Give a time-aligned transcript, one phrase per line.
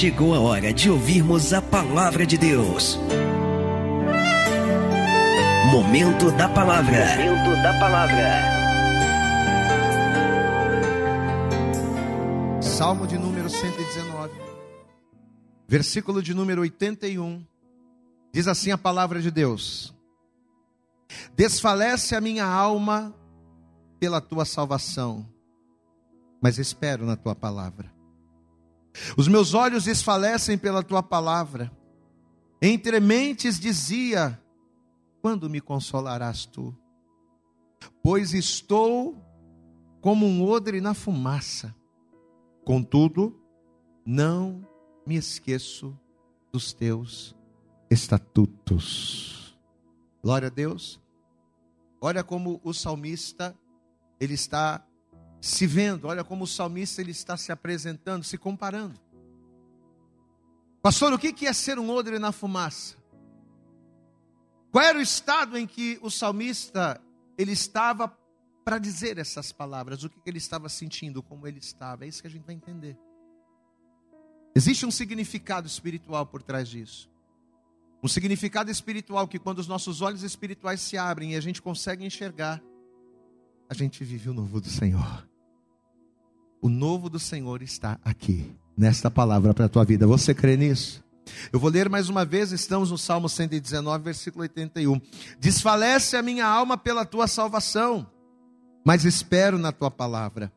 [0.00, 2.98] chegou a hora de ouvirmos a palavra de Deus.
[5.70, 7.04] Momento da palavra.
[7.18, 8.40] Momento da palavra.
[12.62, 14.32] Salmo de número 119,
[15.68, 17.44] versículo de número 81.
[18.32, 19.94] Diz assim a palavra de Deus:
[21.36, 23.14] Desfalece a minha alma
[23.98, 25.28] pela tua salvação,
[26.40, 27.99] mas espero na tua palavra.
[29.16, 31.70] Os meus olhos desfalecem pela tua palavra.
[32.60, 34.40] Entre mentes dizia:
[35.22, 36.76] Quando me consolarás tu?
[38.02, 39.16] Pois estou
[40.00, 41.74] como um odre na fumaça.
[42.64, 43.38] Contudo,
[44.04, 44.66] não
[45.06, 45.98] me esqueço
[46.52, 47.34] dos teus
[47.90, 49.58] estatutos.
[50.22, 51.00] Glória a Deus.
[52.00, 53.56] Olha como o salmista
[54.20, 54.86] ele está
[55.40, 59.00] se vendo, olha como o salmista ele está se apresentando, se comparando.
[60.82, 62.96] Pastor, o que é ser um odre na fumaça?
[64.70, 67.00] Qual era o estado em que o salmista
[67.36, 68.08] ele estava
[68.64, 70.04] para dizer essas palavras?
[70.04, 72.04] O que ele estava sentindo, como ele estava?
[72.04, 72.96] É isso que a gente vai entender.
[74.54, 77.10] Existe um significado espiritual por trás disso.
[78.02, 82.04] Um significado espiritual que quando os nossos olhos espirituais se abrem e a gente consegue
[82.04, 82.62] enxergar,
[83.68, 85.29] a gente vive o novo do Senhor.
[86.62, 90.06] O novo do Senhor está aqui, nesta palavra para a tua vida.
[90.06, 91.02] Você crê nisso?
[91.50, 95.00] Eu vou ler mais uma vez, estamos no Salmo 119, versículo 81.
[95.38, 98.06] Desfalece a minha alma pela tua salvação,
[98.84, 100.52] mas espero na tua palavra.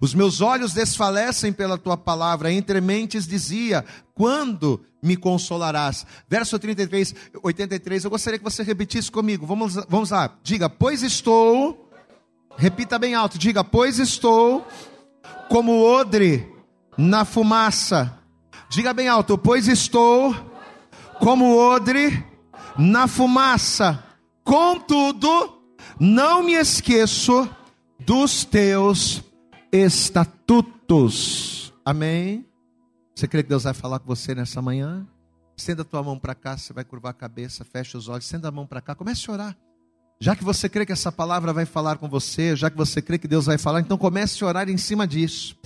[0.00, 3.84] Os meus olhos desfalecem pela tua palavra, entre mentes dizia:
[4.14, 6.04] Quando me consolarás?
[6.28, 9.46] Verso 33, 83, eu gostaria que você repetisse comigo.
[9.46, 11.88] Vamos, vamos lá, diga: Pois estou,
[12.56, 14.66] repita bem alto, diga: Pois estou
[15.50, 16.48] como odre
[16.96, 18.16] na fumaça.
[18.70, 20.32] Diga bem alto, pois estou
[21.18, 22.24] como odre
[22.78, 24.02] na fumaça.
[24.44, 25.60] Contudo,
[25.98, 27.50] não me esqueço
[27.98, 29.24] dos teus
[29.72, 31.74] estatutos.
[31.84, 32.46] Amém.
[33.12, 35.04] Você crê que Deus vai falar com você nessa manhã?
[35.56, 38.48] Estenda a tua mão para cá, você vai curvar a cabeça, fecha os olhos, estenda
[38.48, 39.56] a mão para cá, comece a orar.
[40.22, 43.16] Já que você crê que essa palavra vai falar com você, já que você crê
[43.16, 45.56] que Deus vai falar, então comece a orar em cima disso.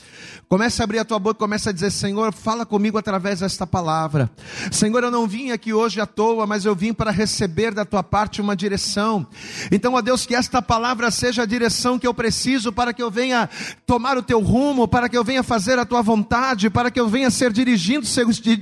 [0.48, 4.30] Comece a abrir a tua boca, comece a dizer: Senhor, fala comigo através desta palavra.
[4.70, 8.04] Senhor, eu não vim aqui hoje à toa, mas eu vim para receber da tua
[8.04, 9.26] parte uma direção.
[9.72, 13.10] Então, ó Deus, que esta palavra seja a direção que eu preciso para que eu
[13.10, 13.50] venha
[13.84, 17.08] tomar o teu rumo, para que eu venha fazer a tua vontade, para que eu
[17.08, 18.06] venha ser dirigido,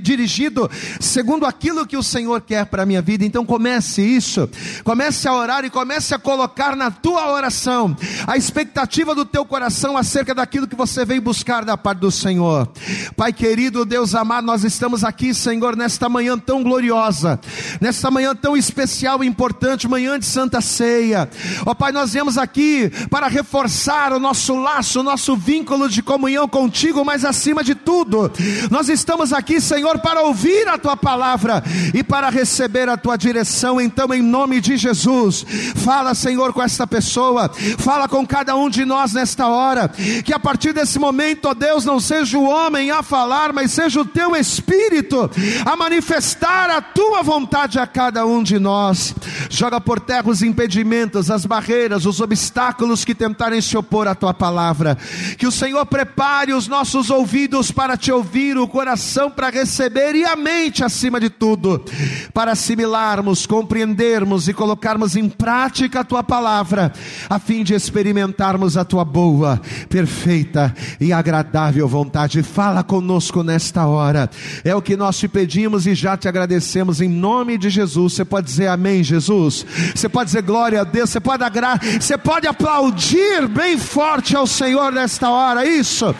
[0.01, 3.27] dirigido segundo aquilo que o Senhor quer para a minha vida.
[3.27, 4.49] Então, comece isso.
[4.85, 9.45] Comece a orar e comece comece a colocar na tua oração a expectativa do teu
[9.45, 12.69] coração acerca daquilo que você veio buscar da parte do Senhor.
[13.17, 17.41] Pai querido, Deus amado, nós estamos aqui, Senhor, nesta manhã tão gloriosa,
[17.81, 21.29] nesta manhã tão especial e importante, manhã de Santa Ceia.
[21.67, 26.47] Ó Pai, nós viemos aqui para reforçar o nosso laço, o nosso vínculo de comunhão
[26.47, 28.31] contigo, mas acima de tudo,
[28.71, 31.61] nós estamos aqui, Senhor, para ouvir a tua palavra
[31.93, 33.81] e para receber a tua direção.
[33.81, 35.45] Então, em nome de Jesus,
[35.75, 39.89] Fala, Senhor, com esta pessoa, fala com cada um de nós nesta hora,
[40.25, 44.01] que a partir desse momento, ó Deus, não seja o homem a falar, mas seja
[44.01, 45.31] o teu espírito
[45.65, 49.15] a manifestar a tua vontade a cada um de nós.
[49.49, 54.35] Joga por terra os impedimentos, as barreiras, os obstáculos que tentarem se opor à tua
[54.35, 54.97] palavra.
[55.39, 60.25] Que o Senhor prepare os nossos ouvidos para te ouvir, o coração para receber e
[60.25, 61.85] a mente acima de tudo,
[62.33, 66.93] para assimilarmos, compreendermos e colocarmos em prática prática a tua palavra,
[67.31, 72.43] a fim de experimentarmos a tua boa, perfeita e agradável vontade.
[72.43, 74.29] Fala conosco nesta hora,
[74.65, 78.15] é o que nós te pedimos e já te agradecemos em nome de Jesus.
[78.15, 79.65] Você pode dizer amém, Jesus?
[79.95, 81.11] Você pode dizer glória a Deus?
[81.11, 86.13] Você pode agrar, você pode aplaudir bem forte ao Senhor nesta hora, isso.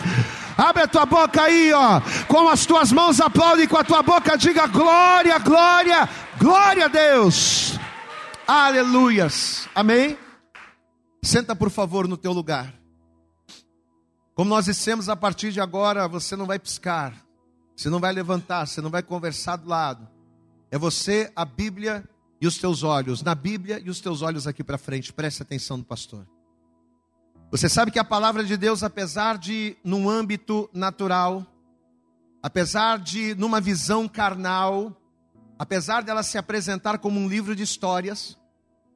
[0.57, 1.99] Abre a tua boca aí, ó.
[2.29, 6.07] Com as tuas mãos aplaude com a tua boca, diga glória, glória,
[6.39, 7.77] glória a Deus.
[8.47, 9.69] Aleluias.
[9.73, 10.17] Amém?
[11.23, 12.73] Senta por favor no teu lugar.
[14.35, 17.13] Como nós dissemos, a partir de agora você não vai piscar,
[17.75, 20.09] você não vai levantar, você não vai conversar do lado.
[20.69, 22.03] É você, a Bíblia
[22.41, 23.23] e os teus olhos.
[23.23, 25.13] Na Bíblia e os teus olhos aqui para frente.
[25.13, 26.27] Preste atenção no pastor.
[27.49, 31.45] Você sabe que a palavra de Deus, apesar de num âmbito natural,
[32.41, 34.91] apesar de numa visão carnal,
[35.63, 38.37] apesar dela se apresentar como um livro de histórias,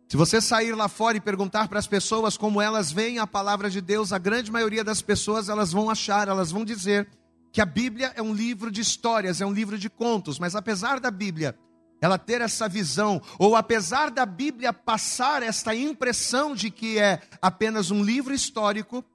[0.09, 3.69] se você sair lá fora e perguntar para as pessoas como elas veem a palavra
[3.69, 7.07] de Deus, a grande maioria das pessoas elas vão achar, elas vão dizer
[7.53, 10.99] que a Bíblia é um livro de histórias, é um livro de contos, mas apesar
[10.99, 11.57] da Bíblia
[12.01, 17.91] ela ter essa visão, ou apesar da Bíblia passar esta impressão de que é apenas
[17.91, 19.05] um livro histórico,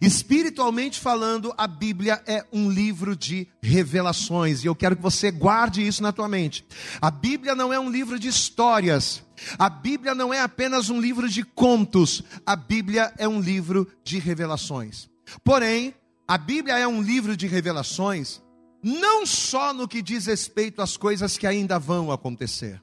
[0.00, 5.86] espiritualmente falando, a Bíblia é um livro de revelações, e eu quero que você guarde
[5.86, 6.66] isso na tua mente.
[7.00, 9.22] A Bíblia não é um livro de histórias,
[9.58, 14.18] a Bíblia não é apenas um livro de contos, a Bíblia é um livro de
[14.18, 15.08] revelações.
[15.44, 15.94] Porém,
[16.26, 18.40] a Bíblia é um livro de revelações,
[18.82, 22.80] não só no que diz respeito às coisas que ainda vão acontecer.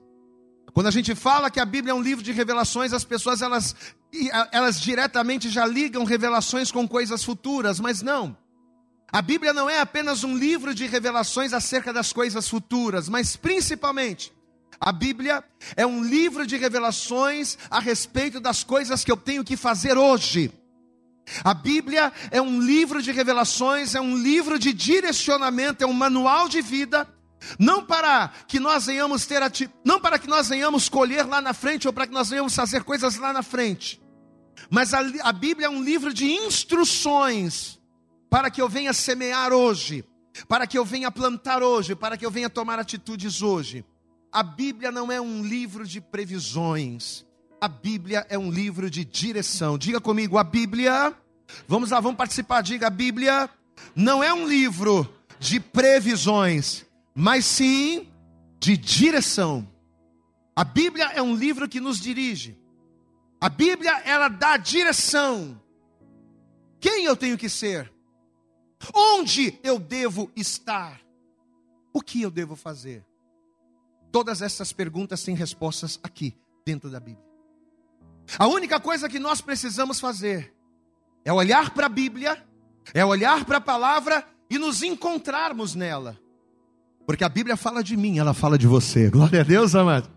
[0.77, 3.75] Quando a gente fala que a Bíblia é um livro de revelações, as pessoas elas,
[4.51, 8.37] elas diretamente já ligam revelações com coisas futuras, mas não.
[9.11, 14.31] A Bíblia não é apenas um livro de revelações acerca das coisas futuras, mas principalmente
[14.79, 15.43] a Bíblia
[15.75, 20.51] é um livro de revelações a respeito das coisas que eu tenho que fazer hoje.
[21.43, 26.47] A Bíblia é um livro de revelações, é um livro de direcionamento, é um manual
[26.47, 27.07] de vida,
[27.59, 29.69] não para que nós venhamos ter ati...
[29.83, 32.83] não para que nós venhamos colher lá na frente ou para que nós venhamos fazer
[32.83, 34.01] coisas lá na frente.
[34.69, 37.79] Mas a, a Bíblia é um livro de instruções
[38.29, 40.03] para que eu venha semear hoje,
[40.47, 43.85] para que eu venha plantar hoje, para que eu venha tomar atitudes hoje.
[44.31, 47.25] A Bíblia não é um livro de previsões.
[47.59, 49.77] A Bíblia é um livro de direção.
[49.77, 51.13] Diga comigo, a Bíblia,
[51.67, 52.61] vamos lá, vamos participar.
[52.61, 53.49] Diga, a Bíblia
[53.95, 56.85] não é um livro de previsões,
[57.19, 58.07] mas sim
[58.59, 59.67] de direção.
[60.55, 62.55] A Bíblia é um livro que nos dirige.
[63.41, 65.59] A Bíblia, ela dá direção.
[66.79, 67.91] Quem eu tenho que ser?
[68.93, 71.01] Onde eu devo estar?
[71.91, 73.03] O que eu devo fazer?
[74.11, 77.25] Todas essas perguntas têm respostas aqui, dentro da Bíblia.
[78.37, 80.53] A única coisa que nós precisamos fazer
[81.25, 82.45] é olhar para a Bíblia,
[82.93, 86.26] é olhar para a palavra e nos encontrarmos nela.
[87.07, 89.09] Porque a Bíblia fala de mim, ela fala de você.
[89.09, 90.09] Glória a Deus, amado.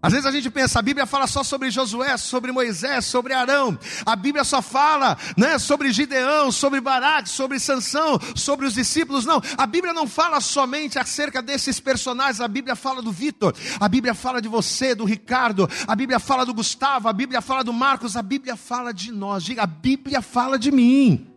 [0.00, 3.78] Às vezes a gente pensa, a Bíblia fala só sobre Josué, sobre Moisés, sobre Arão.
[4.04, 9.26] A Bíblia só fala, né, sobre Gideão, sobre Baraque, sobre Sansão, sobre os discípulos.
[9.26, 12.40] Não, a Bíblia não fala somente acerca desses personagens.
[12.40, 16.46] A Bíblia fala do Vitor, a Bíblia fala de você, do Ricardo, a Bíblia fala
[16.46, 19.44] do Gustavo, a Bíblia fala do Marcos, a Bíblia fala de nós.
[19.44, 21.28] Diga, a Bíblia fala de mim.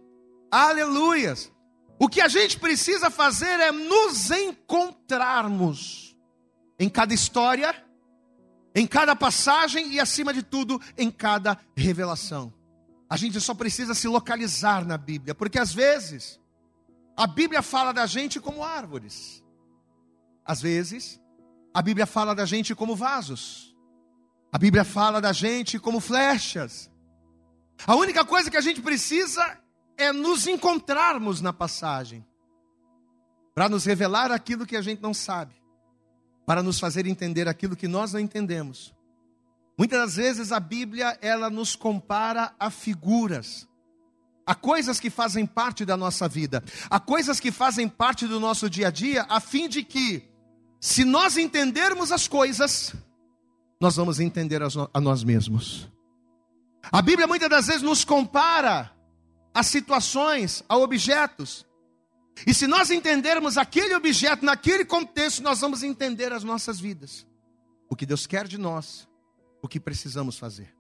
[0.50, 1.52] Aleluias.
[2.00, 6.16] O que a gente precisa fazer é nos encontrarmos
[6.78, 7.86] em cada história
[8.76, 12.54] em cada passagem e, acima de tudo, em cada revelação.
[13.10, 16.38] A gente só precisa se localizar na Bíblia, porque às vezes
[17.16, 19.42] a Bíblia fala da gente como árvores,
[20.44, 21.22] às vezes
[21.74, 23.74] a Bíblia fala da gente como vasos,
[24.52, 26.92] a Bíblia fala da gente como flechas.
[27.88, 29.58] A única coisa que a gente precisa
[29.98, 32.26] é nos encontrarmos na passagem,
[33.54, 35.56] para nos revelar aquilo que a gente não sabe
[36.46, 38.94] para nos fazer entender aquilo que nós não entendemos.
[39.78, 43.68] Muitas das vezes a Bíblia ela nos compara a figuras,
[44.46, 48.70] a coisas que fazem parte da nossa vida, a coisas que fazem parte do nosso
[48.70, 50.30] dia a dia, a fim de que,
[50.80, 52.94] se nós entendermos as coisas,
[53.82, 55.90] nós vamos entender a nós mesmos.
[56.92, 58.95] A Bíblia muitas das vezes nos compara
[59.56, 61.66] a situações, a objetos,
[62.46, 67.26] e se nós entendermos aquele objeto naquele contexto, nós vamos entender as nossas vidas.
[67.90, 69.08] O que Deus quer de nós,
[69.62, 70.76] o que precisamos fazer.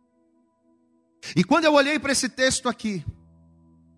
[1.35, 3.05] E quando eu olhei para esse texto aqui,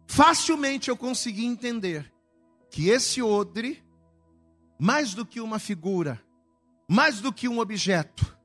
[0.06, 2.12] facilmente eu consegui entender
[2.70, 3.84] que esse odre,
[4.80, 6.22] mais do que uma figura,
[6.88, 8.38] mais do que um objeto,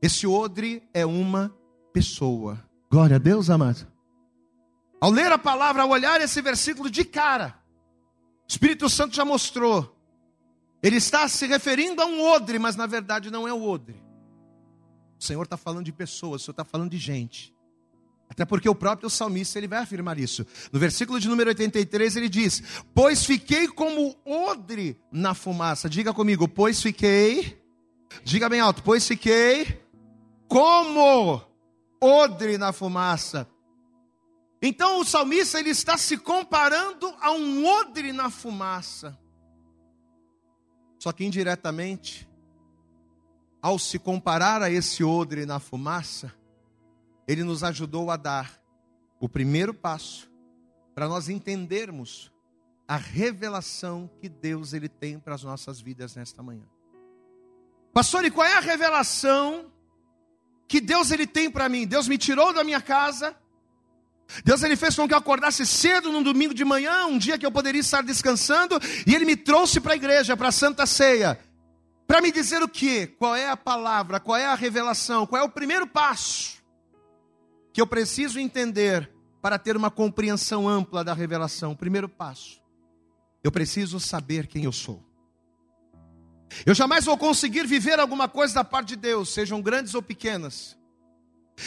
[0.00, 1.54] esse odre é uma
[1.92, 2.64] pessoa.
[2.90, 3.89] Glória a Deus, amado.
[5.00, 7.58] Ao ler a palavra, ao olhar esse versículo de cara,
[8.46, 9.96] Espírito Santo já mostrou.
[10.82, 14.02] Ele está se referindo a um odre, mas na verdade não é o odre.
[15.18, 17.54] O Senhor está falando de pessoas, o Senhor está falando de gente.
[18.28, 20.46] Até porque o próprio salmista ele vai afirmar isso.
[20.72, 22.62] No versículo de número 83 ele diz:
[22.94, 25.90] Pois fiquei como odre na fumaça.
[25.90, 27.60] Diga comigo, pois fiquei.
[28.24, 29.80] Diga bem alto, pois fiquei
[30.48, 31.42] como
[32.00, 33.48] odre na fumaça.
[34.62, 39.18] Então o salmista ele está se comparando a um odre na fumaça.
[40.98, 42.28] Só que indiretamente,
[43.62, 46.34] ao se comparar a esse odre na fumaça,
[47.26, 48.60] ele nos ajudou a dar
[49.18, 50.30] o primeiro passo
[50.94, 52.30] para nós entendermos
[52.86, 56.66] a revelação que Deus ele tem para as nossas vidas nesta manhã.
[57.92, 59.72] Pastor, e qual é a revelação
[60.68, 61.86] que Deus ele tem para mim?
[61.86, 63.36] Deus me tirou da minha casa,
[64.44, 67.44] Deus ele fez com que eu acordasse cedo num domingo de manhã, um dia que
[67.44, 71.38] eu poderia estar descansando, e ele me trouxe para a igreja, para a Santa Ceia,
[72.06, 73.06] para me dizer o que?
[73.06, 76.60] Qual é a palavra, qual é a revelação, qual é o primeiro passo
[77.72, 79.10] que eu preciso entender
[79.40, 81.74] para ter uma compreensão ampla da revelação.
[81.74, 82.60] Primeiro passo,
[83.42, 85.04] eu preciso saber quem eu sou.
[86.66, 90.76] Eu jamais vou conseguir viver alguma coisa da parte de Deus, sejam grandes ou pequenas.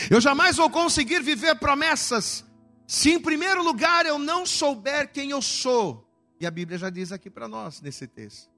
[0.10, 2.44] Eu jamais vou conseguir viver promessas
[2.88, 6.08] se em primeiro lugar eu não souber quem eu sou.
[6.40, 8.52] E a Bíblia já diz aqui para nós nesse texto.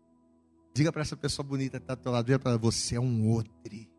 [0.74, 3.90] Diga para essa pessoa bonita que está do teu lado, para você é um odre.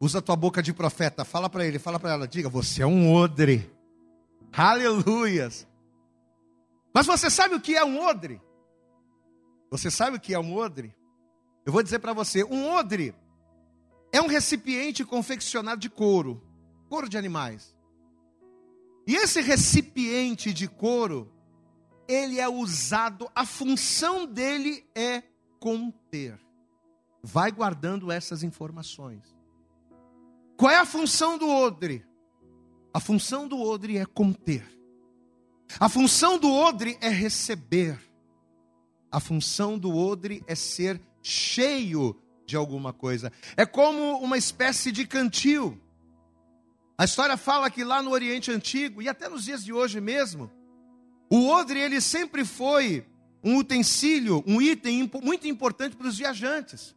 [0.00, 2.86] Usa a tua boca de profeta, fala para ele, fala para ela, diga, você é
[2.86, 3.70] um odre.
[4.52, 5.66] Aleluias.
[6.94, 8.40] Mas você sabe o que é um odre?
[9.70, 10.94] Você sabe o que é um odre?
[11.64, 13.14] Eu vou dizer para você, um odre
[14.12, 16.42] é um recipiente confeccionado de couro,
[16.88, 17.76] couro de animais.
[19.08, 21.32] E esse recipiente de couro,
[22.06, 25.22] ele é usado, a função dele é
[25.58, 26.38] conter.
[27.22, 29.34] Vai guardando essas informações.
[30.58, 32.04] Qual é a função do odre?
[32.92, 34.62] A função do odre é conter.
[35.80, 37.98] A função do odre é receber.
[39.10, 43.32] A função do odre é ser cheio de alguma coisa.
[43.56, 45.80] É como uma espécie de cantil.
[46.98, 50.50] A história fala que lá no Oriente Antigo e até nos dias de hoje mesmo,
[51.30, 53.06] o odre ele sempre foi
[53.44, 56.96] um utensílio, um item muito importante para os viajantes.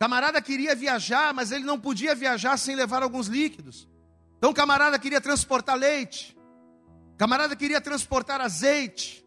[0.00, 3.86] Camarada queria viajar, mas ele não podia viajar sem levar alguns líquidos.
[4.38, 6.34] Então, camarada queria transportar leite,
[7.18, 9.22] camarada queria transportar azeite,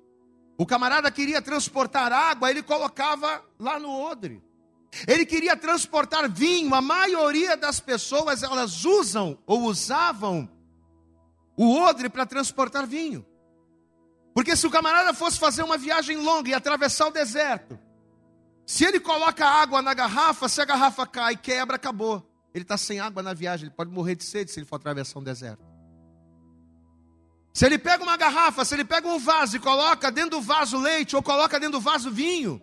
[0.57, 4.41] o camarada queria transportar água, ele colocava lá no odre.
[5.06, 6.74] Ele queria transportar vinho.
[6.74, 10.50] A maioria das pessoas elas usam ou usavam
[11.58, 13.25] o odre para transportar vinho.
[14.34, 17.77] Porque se o camarada fosse fazer uma viagem longa e atravessar o deserto,
[18.66, 22.24] se ele coloca água na garrafa, se a garrafa cai e quebra, acabou.
[22.54, 25.20] Ele está sem água na viagem, ele pode morrer de sede se ele for atravessar
[25.20, 25.66] um deserto.
[27.54, 30.77] Se ele pega uma garrafa, se ele pega um vaso e coloca dentro do vaso
[30.77, 32.62] leite ou coloca dentro do vaso vinho,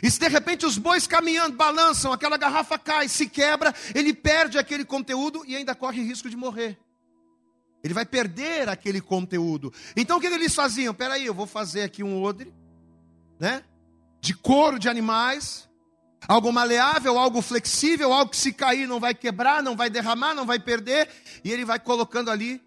[0.00, 4.58] e se de repente os bois caminhando balançam, aquela garrafa cai, se quebra, ele perde
[4.58, 6.78] aquele conteúdo e ainda corre risco de morrer.
[7.82, 9.72] Ele vai perder aquele conteúdo.
[9.96, 10.94] Então o que eles faziam?
[10.94, 12.54] Peraí, eu vou fazer aqui um odre,
[13.40, 13.64] né?
[14.20, 15.68] De couro de animais,
[16.28, 20.46] algo maleável, algo flexível, algo que se cair não vai quebrar, não vai derramar, não
[20.46, 21.08] vai perder,
[21.44, 22.62] e ele vai colocando ali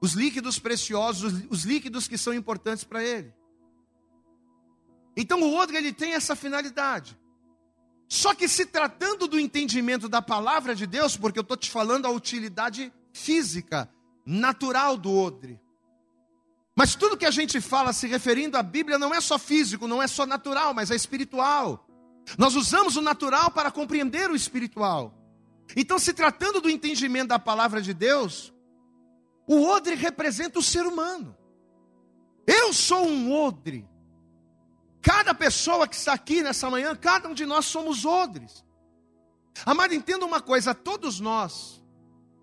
[0.00, 3.32] os líquidos preciosos, os líquidos que são importantes para ele.
[5.16, 7.18] Então o odre ele tem essa finalidade.
[8.08, 12.06] Só que se tratando do entendimento da palavra de Deus, porque eu estou te falando
[12.06, 13.90] a utilidade física,
[14.24, 15.60] natural do odre.
[16.76, 20.02] Mas tudo que a gente fala se referindo à Bíblia não é só físico, não
[20.02, 21.86] é só natural, mas é espiritual.
[22.36, 25.14] Nós usamos o natural para compreender o espiritual.
[25.74, 28.52] Então, se tratando do entendimento da palavra de Deus,
[29.46, 31.36] o odre representa o ser humano.
[32.46, 33.88] Eu sou um odre.
[35.06, 38.64] Cada pessoa que está aqui nessa manhã, cada um de nós somos odres.
[39.64, 41.80] Amado, entenda uma coisa: todos nós,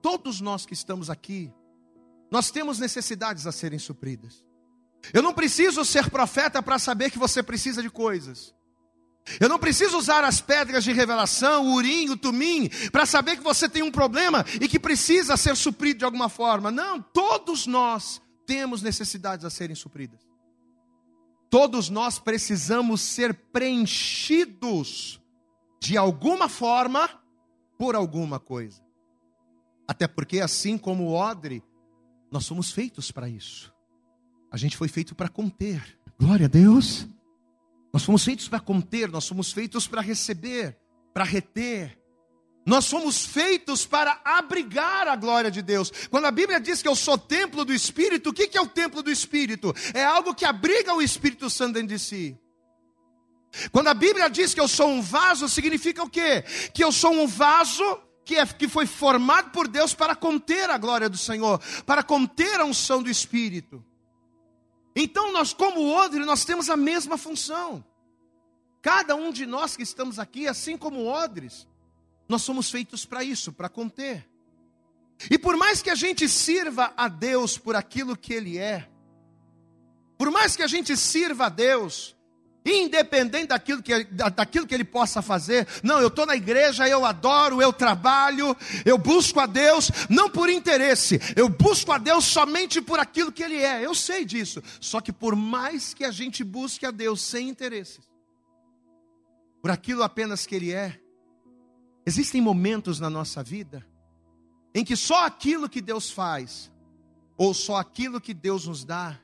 [0.02, 1.52] todos nós que estamos aqui,
[2.32, 4.46] nós temos necessidades a serem supridas.
[5.14, 8.56] Eu não preciso ser profeta para saber que você precisa de coisas.
[9.42, 13.44] Eu não preciso usar as pedras de revelação, o urim, o tumim, para saber que
[13.44, 16.72] você tem um problema e que precisa ser suprido de alguma forma.
[16.72, 20.23] Não, todos nós temos necessidades a serem supridas.
[21.54, 25.22] Todos nós precisamos ser preenchidos
[25.80, 27.08] de alguma forma
[27.78, 28.82] por alguma coisa.
[29.88, 31.62] Até porque, assim como o odre,
[32.32, 33.72] nós somos feitos para isso.
[34.50, 36.00] A gente foi feito para conter.
[36.20, 37.08] Glória a Deus.
[37.94, 40.76] Nós fomos feitos para conter, nós fomos feitos para receber,
[41.14, 42.02] para reter.
[42.66, 45.92] Nós somos feitos para abrigar a glória de Deus.
[46.10, 49.04] Quando a Bíblia diz que eu sou templo do Espírito, o que é o templo
[49.04, 49.74] do Espírito?
[49.94, 52.38] É algo que abriga o Espírito Santo dentro de si.
[53.72, 56.44] Quando a Bíblia diz que eu sou um vaso, significa o quê?
[56.74, 57.84] Que eu sou um vaso
[58.26, 62.60] que, é, que foi formado por Deus para conter a glória do Senhor, para conter
[62.60, 63.84] a unção do Espírito.
[64.96, 67.84] Então, nós, como odre, nós temos a mesma função.
[68.82, 71.68] Cada um de nós que estamos aqui, assim como odres,
[72.28, 74.28] nós somos feitos para isso, para conter.
[75.30, 78.90] E por mais que a gente sirva a Deus por aquilo que Ele é,
[80.18, 82.16] por mais que a gente sirva a Deus
[82.66, 85.68] independente daquilo que, daquilo que ele possa fazer.
[85.84, 90.50] Não, eu estou na igreja, eu adoro, eu trabalho, eu busco a Deus, não por
[90.50, 93.86] interesse, eu busco a Deus somente por aquilo que Ele é.
[93.86, 94.64] Eu sei disso.
[94.80, 98.10] Só que por mais que a gente busque a Deus sem interesses,
[99.62, 101.00] por aquilo apenas que Ele é,
[102.06, 103.86] existem momentos na nossa vida
[104.74, 106.72] em que só aquilo que Deus faz,
[107.38, 109.20] ou só aquilo que Deus nos dá,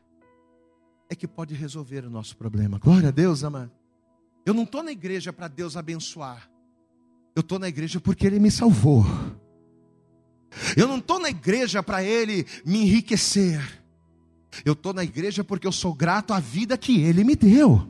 [1.10, 2.78] é que pode resolver o nosso problema.
[2.78, 3.72] Glória a Deus, amado.
[4.46, 6.50] Eu não estou na igreja para Deus abençoar.
[7.36, 9.04] Eu estou na igreja porque Ele me salvou.
[10.76, 13.84] Eu não estou na igreja para Ele me enriquecer.
[14.66, 17.88] Eu estou na igreja porque eu sou grato à vida que Ele me deu.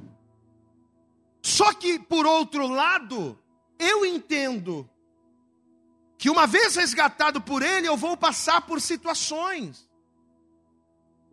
[1.41, 3.37] Só que, por outro lado,
[3.79, 4.87] eu entendo
[6.17, 9.89] que uma vez resgatado por Ele, eu vou passar por situações.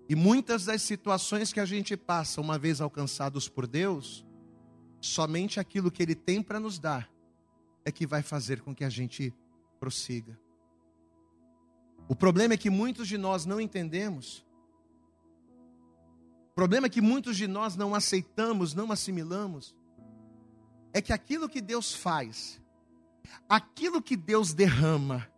[0.08, 4.24] E muitas das situações que a gente passa, uma vez alcançados por Deus,
[5.00, 7.10] somente aquilo que Ele tem para nos dar
[7.84, 9.34] é que vai fazer com que a gente
[9.80, 10.38] prossiga.
[12.08, 14.46] O problema é que muitos de nós não entendemos.
[16.50, 19.74] O problema é que muitos de nós não aceitamos, não assimilamos.
[20.96, 22.58] É que aquilo que Deus faz,
[23.46, 25.30] aquilo que Deus derrama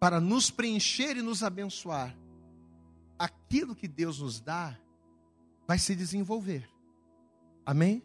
[0.00, 2.12] para nos preencher e nos abençoar,
[3.16, 4.76] aquilo que Deus nos dá
[5.64, 6.68] vai se desenvolver.
[7.64, 8.02] Amém?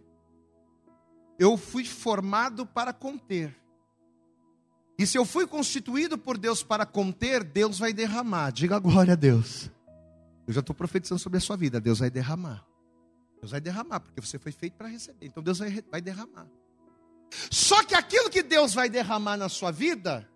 [1.40, 3.60] Eu fui formado para conter.
[4.96, 8.52] E se eu fui constituído por Deus para conter, Deus vai derramar.
[8.52, 9.72] Diga glória a Deus.
[10.46, 11.82] Eu já estou profetizando sobre a sua vida.
[11.82, 12.64] Deus vai derramar.
[13.42, 15.26] Deus vai derramar, porque você foi feito para receber.
[15.26, 16.48] Então Deus vai, vai derramar.
[17.52, 20.30] Só que aquilo que Deus vai derramar na sua vida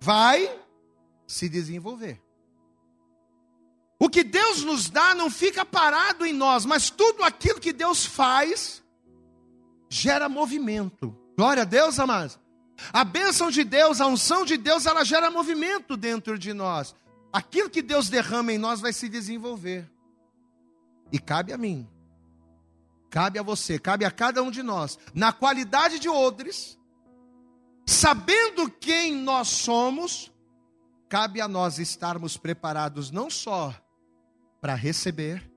[0.00, 0.50] vai
[1.26, 2.22] se desenvolver.
[3.98, 8.04] O que Deus nos dá não fica parado em nós, mas tudo aquilo que Deus
[8.04, 8.82] faz
[9.88, 11.16] gera movimento.
[11.36, 12.38] Glória a Deus, amados.
[12.92, 16.94] A bênção de Deus, a unção de Deus, ela gera movimento dentro de nós.
[17.32, 19.90] Aquilo que Deus derrama em nós vai se desenvolver.
[21.12, 21.88] E cabe a mim,
[23.14, 26.76] cabe a você, cabe a cada um de nós, na qualidade de odres,
[27.86, 30.32] sabendo quem nós somos,
[31.08, 33.72] cabe a nós estarmos preparados não só
[34.60, 35.48] para receber,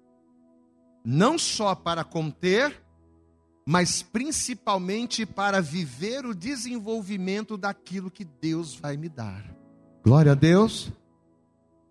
[1.03, 2.79] não só para conter,
[3.65, 9.43] mas principalmente para viver o desenvolvimento daquilo que Deus vai me dar.
[10.03, 10.91] Glória a Deus.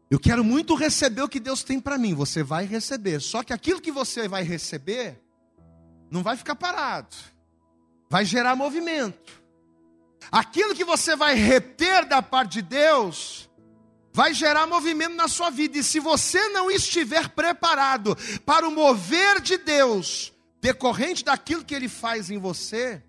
[0.08, 2.14] Eu quero muito receber o que Deus tem para mim.
[2.14, 3.18] Você vai receber.
[3.20, 5.25] Só que aquilo que você vai receber
[6.10, 7.16] não vai ficar parado.
[8.08, 9.42] Vai gerar movimento.
[10.30, 13.48] Aquilo que você vai reter da parte de Deus
[14.12, 15.78] vai gerar movimento na sua vida.
[15.78, 21.88] E se você não estiver preparado para o mover de Deus, decorrente daquilo que Ele
[21.88, 23.02] faz em você,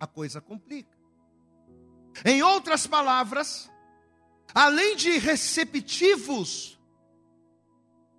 [0.00, 0.96] a coisa complica.
[2.24, 3.70] Em outras palavras,
[4.54, 6.75] além de receptivos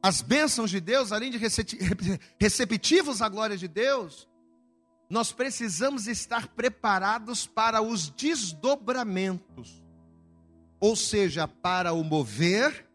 [0.08, 1.38] as bênçãos de Deus, além de
[2.40, 4.28] receptivos à glória de Deus,
[5.10, 9.88] nós precisamos estar preparados para os desdobramentos
[10.80, 12.88] ou seja, para o mover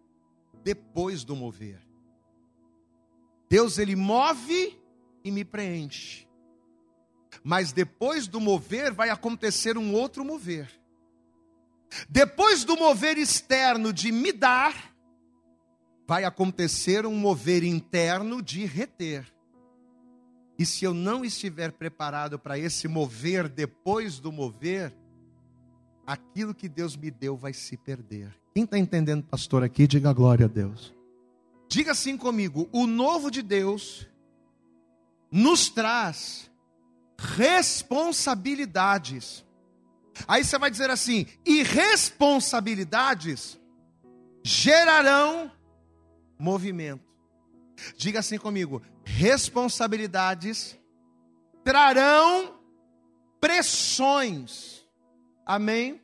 [0.63, 1.81] depois do mover.
[3.49, 4.79] Deus ele move
[5.25, 6.27] e me preenche.
[7.43, 10.71] Mas depois do mover vai acontecer um outro mover.
[12.09, 14.92] Depois do mover externo de me dar,
[16.07, 19.33] vai acontecer um mover interno de reter.
[20.59, 24.95] E se eu não estiver preparado para esse mover depois do mover,
[26.07, 28.33] aquilo que Deus me deu vai se perder.
[28.55, 30.95] Quem está entendendo, pastor, aqui, diga glória a Deus.
[31.69, 34.07] Diga assim comigo: o novo de Deus
[35.31, 36.51] nos traz
[37.19, 39.43] responsabilidades.
[40.29, 43.59] Aí você vai dizer assim: e responsabilidades
[44.45, 45.51] gerarão
[46.43, 47.09] movimento.
[47.97, 50.77] Diga assim comigo: responsabilidades
[51.63, 52.59] trarão
[53.41, 54.85] pressões.
[55.47, 56.02] Amém?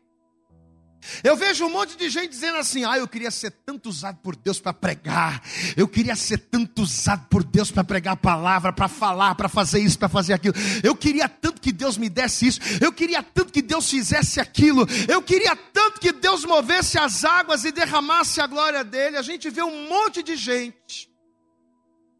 [1.22, 4.34] Eu vejo um monte de gente dizendo assim: ah, eu queria ser tanto usado por
[4.36, 5.42] Deus para pregar,
[5.76, 9.80] eu queria ser tanto usado por Deus para pregar a palavra, para falar, para fazer
[9.80, 10.54] isso, para fazer aquilo.
[10.82, 14.86] Eu queria tanto que Deus me desse isso, eu queria tanto que Deus fizesse aquilo,
[15.08, 19.16] eu queria tanto que Deus movesse as águas e derramasse a glória dele.
[19.16, 21.10] A gente vê um monte de gente,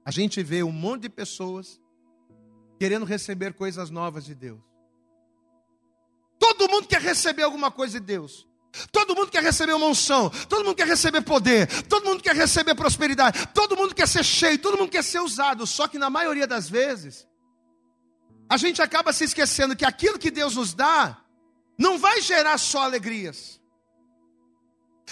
[0.04, 1.80] a gente vê um monte de pessoas
[2.78, 4.60] querendo receber coisas novas de Deus.
[6.38, 8.47] Todo mundo quer receber alguma coisa de Deus.
[8.90, 12.74] Todo mundo quer receber uma unção, todo mundo quer receber poder, todo mundo quer receber
[12.74, 15.66] prosperidade, todo mundo quer ser cheio, todo mundo quer ser usado.
[15.66, 17.26] Só que na maioria das vezes,
[18.48, 21.18] a gente acaba se esquecendo que aquilo que Deus nos dá
[21.78, 23.60] não vai gerar só alegrias.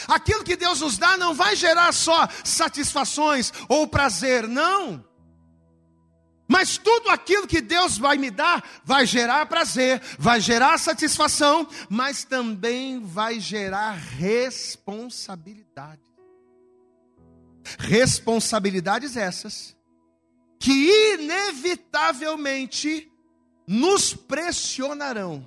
[0.09, 5.05] Aquilo que Deus nos dá não vai gerar só satisfações ou prazer, não.
[6.49, 12.23] Mas tudo aquilo que Deus vai me dar vai gerar prazer, vai gerar satisfação, mas
[12.25, 16.01] também vai gerar responsabilidade.
[17.79, 19.75] Responsabilidades essas
[20.59, 23.11] que inevitavelmente
[23.67, 25.47] nos pressionarão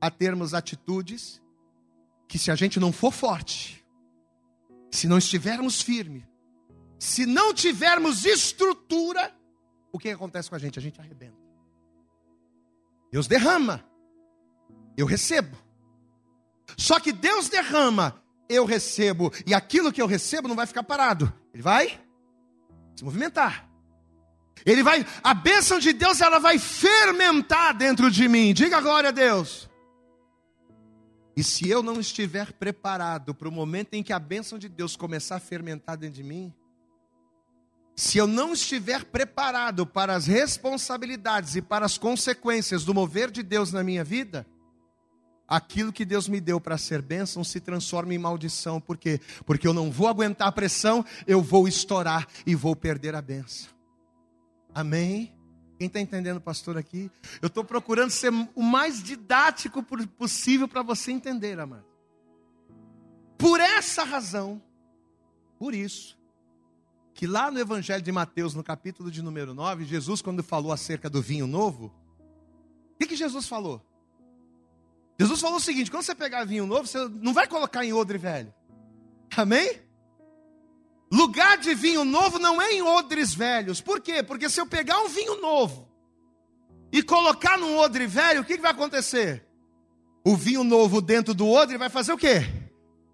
[0.00, 1.42] a termos atitudes
[2.28, 3.84] que, se a gente não for forte,
[4.90, 6.22] se não estivermos firmes,
[6.98, 9.34] se não tivermos estrutura,
[9.92, 10.78] o que acontece com a gente?
[10.78, 11.36] A gente arrebenta.
[13.10, 13.84] Deus derrama,
[14.96, 15.56] eu recebo.
[16.76, 21.32] Só que Deus derrama, eu recebo, e aquilo que eu recebo não vai ficar parado,
[21.52, 22.00] ele vai
[22.94, 23.68] se movimentar.
[24.66, 28.52] Ele vai, a bênção de Deus, ela vai fermentar dentro de mim.
[28.52, 29.68] Diga glória a Deus.
[31.36, 34.96] E se eu não estiver preparado para o momento em que a bênção de Deus
[34.96, 36.52] começar a fermentar dentro de mim,
[37.98, 43.42] se eu não estiver preparado para as responsabilidades e para as consequências do mover de
[43.42, 44.46] Deus na minha vida,
[45.48, 48.80] aquilo que Deus me deu para ser bênção se transforma em maldição.
[48.80, 49.20] Por quê?
[49.44, 53.68] Porque eu não vou aguentar a pressão, eu vou estourar e vou perder a bênção.
[54.72, 55.34] Amém?
[55.76, 57.10] Quem está entendendo, pastor, aqui?
[57.42, 61.84] Eu estou procurando ser o mais didático possível para você entender, amado.
[63.36, 64.62] Por essa razão,
[65.58, 66.17] por isso,
[67.18, 71.10] que lá no Evangelho de Mateus, no capítulo de número 9, Jesus, quando falou acerca
[71.10, 71.92] do vinho novo,
[72.94, 73.84] o que, que Jesus falou?
[75.18, 78.18] Jesus falou o seguinte: quando você pegar vinho novo, você não vai colocar em odre
[78.18, 78.54] velho.
[79.36, 79.82] Amém?
[81.10, 83.80] Lugar de vinho novo não é em odres velhos.
[83.80, 84.22] Por quê?
[84.22, 85.88] Porque se eu pegar um vinho novo
[86.92, 89.44] e colocar num odre velho, o que, que vai acontecer?
[90.24, 92.57] O vinho novo dentro do odre vai fazer o quê?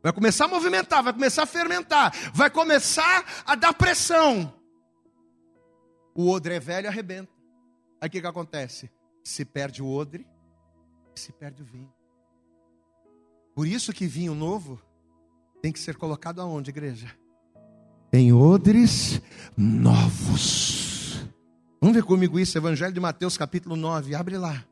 [0.04, 4.54] Vai começar a movimentar, vai começar a fermentar, vai começar a dar pressão.
[6.14, 7.32] O odre é velho arrebenta.
[8.00, 8.88] Aí o que, que acontece?
[9.24, 10.24] Se perde o odre,
[11.16, 11.92] se perde o vinho.
[13.54, 14.80] Por isso que vinho novo
[15.60, 17.10] tem que ser colocado aonde, igreja?
[18.14, 19.20] em odres
[19.56, 21.26] novos.
[21.80, 24.14] Vamos ver comigo isso, Evangelho de Mateus, capítulo 9.
[24.14, 24.64] Abre lá.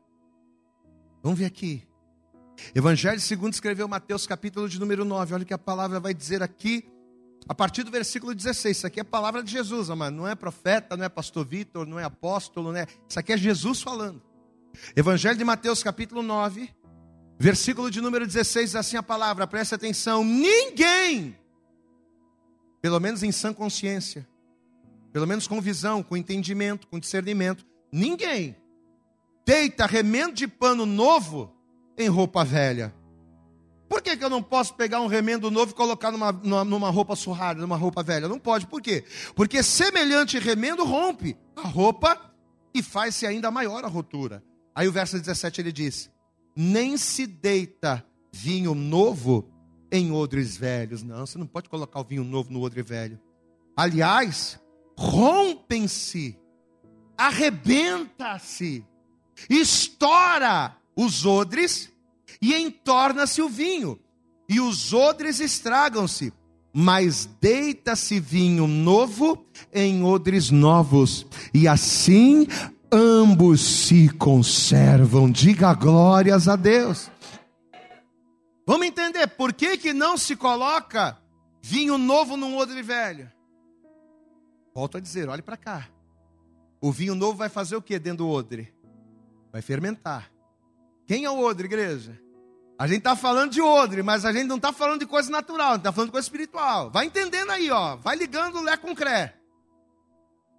[1.21, 1.83] Vamos ver aqui.
[2.75, 5.33] Evangelho segundo escreveu Mateus, capítulo de número 9.
[5.33, 6.85] Olha o que a palavra vai dizer aqui,
[7.47, 8.77] a partir do versículo 16.
[8.77, 10.15] Isso aqui é a palavra de Jesus, amado.
[10.15, 12.87] Não é profeta, não é pastor Vitor, não é apóstolo, não é.
[13.07, 14.21] Isso aqui é Jesus falando.
[14.95, 16.69] Evangelho de Mateus, capítulo 9,
[17.39, 21.37] versículo de número 16, assim a palavra, preste atenção: ninguém
[22.83, 24.27] pelo menos em sã consciência,
[25.13, 28.57] pelo menos com visão, com entendimento, com discernimento, ninguém
[29.45, 31.52] deita remendo de pano novo
[31.97, 32.93] em roupa velha.
[33.87, 37.15] Por que, que eu não posso pegar um remendo novo e colocar numa, numa, roupa
[37.15, 38.27] surrada, numa roupa velha?
[38.27, 38.65] Não pode.
[38.65, 39.03] Por quê?
[39.35, 42.19] Porque semelhante remendo rompe a roupa
[42.73, 44.43] e faz-se ainda maior a rotura.
[44.73, 46.09] Aí o verso 17 ele diz:
[46.55, 49.47] Nem se deita vinho novo
[49.91, 51.03] em odres velhos.
[51.03, 53.19] Não, você não pode colocar o vinho novo no odre velho.
[53.77, 54.59] Aliás,
[54.97, 56.35] rompem-se,
[57.15, 58.83] arrebenta-se,
[59.47, 61.91] estoura os odres
[62.41, 63.99] e entorna-se o vinho.
[64.49, 66.33] E os odres estragam-se,
[66.73, 71.25] mas deita-se vinho novo em odres novos.
[71.53, 72.47] E assim
[72.91, 75.31] ambos se conservam.
[75.31, 77.09] Diga glórias a Deus.
[78.65, 81.17] Vamos entender por que, que não se coloca
[81.61, 83.31] vinho novo num odre velho?
[84.73, 85.87] Volto a dizer, olhe para cá.
[86.81, 88.73] O vinho novo vai fazer o que dentro do odre?
[89.51, 90.32] Vai fermentar.
[91.05, 92.19] Quem é o odre, igreja?
[92.77, 95.75] A gente está falando de odre, mas a gente não está falando de coisa natural,
[95.75, 96.89] está falando de coisa espiritual.
[96.89, 97.95] Vai entendendo aí, ó.
[97.97, 99.35] Vai ligando o lé com cré.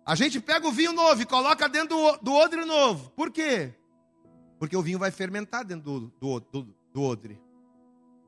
[0.07, 3.11] A gente pega o vinho novo e coloca dentro do, do odre novo.
[3.11, 3.75] Por quê?
[4.59, 7.41] Porque o vinho vai fermentar dentro do, do, do, do odre.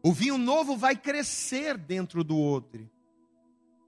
[0.03, 2.91] O vinho novo vai crescer dentro do odre.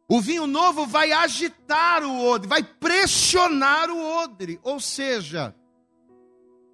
[0.08, 4.58] O vinho novo vai agitar o odre, vai pressionar o odre.
[4.62, 5.54] Ou seja,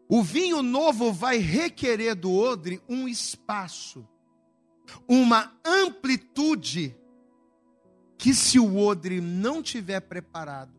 [0.08, 4.06] o vinho novo vai requerer do odre um espaço,
[5.08, 6.96] uma amplitude,
[8.18, 10.72] que se o odre não tiver preparado,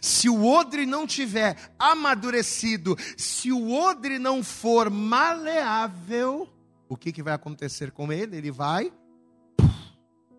[0.00, 6.48] se o odre não tiver amadurecido, se o odre não for maleável,
[6.88, 8.36] o que, que vai acontecer com ele?
[8.36, 8.92] Ele vai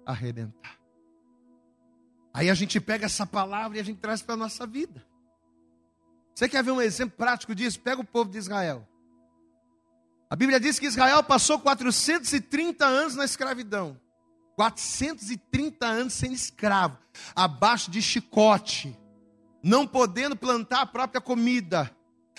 [0.06, 0.80] arrebentar.
[2.34, 5.06] Aí a gente pega essa palavra e a gente traz para a nossa vida.
[6.34, 7.80] Você quer ver um exemplo prático disso?
[7.80, 8.88] Pega o povo de Israel.
[10.30, 14.00] A Bíblia diz que Israel passou 430 anos na escravidão.
[14.56, 16.98] 430 anos sendo escravo,
[17.36, 18.98] abaixo de chicote,
[19.64, 21.90] não podendo plantar a própria comida,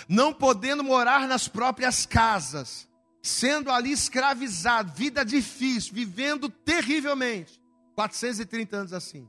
[0.08, 2.88] não podendo morar nas próprias casas,
[3.22, 7.60] sendo ali escravizado, vida difícil, vivendo terrivelmente.
[7.94, 9.28] 430 anos assim.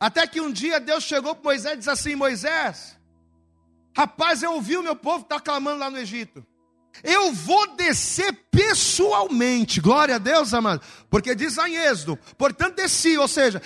[0.00, 2.98] Até que um dia Deus chegou para Moisés e disse assim: Moisés,
[3.98, 6.46] rapaz, eu ouvi o meu povo estar tá clamando lá no Egito.
[7.02, 13.18] Eu vou descer pessoalmente, glória a Deus, amado, porque diz lá em Êxodo, portanto desci,
[13.18, 13.60] ou seja,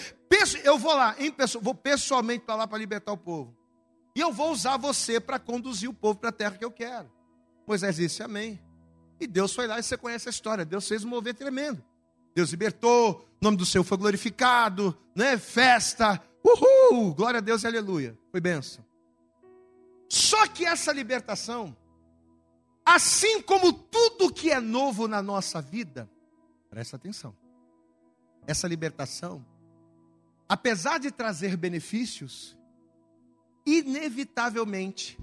[0.65, 3.55] eu vou lá, em pessoa, vou pessoalmente para lá para libertar o povo.
[4.17, 7.11] E eu vou usar você para conduzir o povo para a terra que eu quero.
[7.67, 8.59] Moisés disse amém.
[9.21, 10.65] E Deus foi lá e você conhece a história.
[10.65, 11.83] Deus fez um mover tremendo.
[12.35, 15.39] Deus libertou, o nome do Senhor foi glorificado, né?
[15.39, 18.19] Festa, uhul, glória a Deus e aleluia.
[18.31, 18.85] Foi benção.
[20.13, 21.75] Só que essa libertação,
[22.85, 26.07] assim como tudo que é novo na nossa vida,
[26.69, 27.35] presta atenção.
[28.47, 29.43] Essa libertação,
[30.47, 32.55] apesar de trazer benefícios,
[33.65, 35.19] inevitavelmente,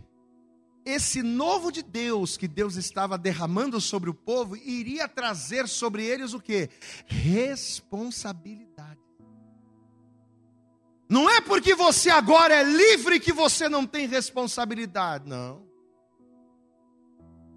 [0.84, 6.34] esse novo de Deus que Deus estava derramando sobre o povo iria trazer sobre eles
[6.34, 6.68] o que?
[7.06, 8.69] Responsabilidade.
[11.10, 15.68] Não é porque você agora é livre que você não tem responsabilidade, não.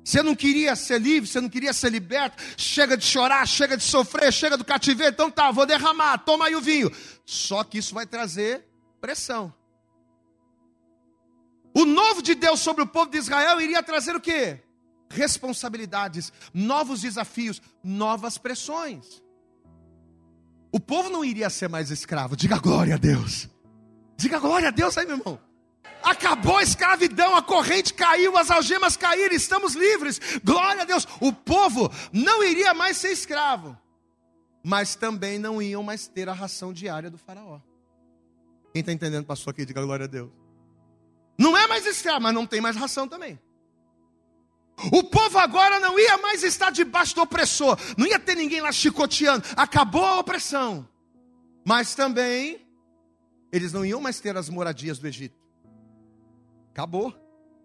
[0.05, 2.43] Você não queria ser livre, você não queria ser liberto.
[2.57, 5.13] Chega de chorar, chega de sofrer, chega do cativeiro.
[5.13, 6.91] Então tá, vou derramar, toma aí o vinho.
[7.25, 8.67] Só que isso vai trazer
[9.01, 9.55] pressão.
[11.75, 14.61] O novo de Deus sobre o povo de Israel iria trazer o quê?
[15.09, 19.22] Responsabilidades, novos desafios, novas pressões.
[20.73, 22.35] O povo não iria ser mais escravo.
[22.35, 23.49] Diga glória a Deus.
[24.17, 25.39] Diga glória a Deus aí, meu irmão.
[26.03, 30.19] Acabou a escravidão, a corrente caiu, as algemas caíram, estamos livres.
[30.43, 31.07] Glória a Deus.
[31.21, 33.79] O povo não iria mais ser escravo,
[34.65, 37.61] mas também não iam mais ter a ração diária do Faraó.
[38.73, 40.31] Quem está entendendo, pastor aqui, diga glória a Deus.
[41.39, 43.39] Não é mais escravo, mas não tem mais ração também.
[44.93, 48.73] O povo agora não ia mais estar debaixo do opressor, não ia ter ninguém lá
[48.73, 50.89] chicoteando, acabou a opressão.
[51.65, 52.67] Mas também,
[53.53, 55.37] eles não iam mais ter as moradias do Egito.
[56.71, 57.15] Acabou.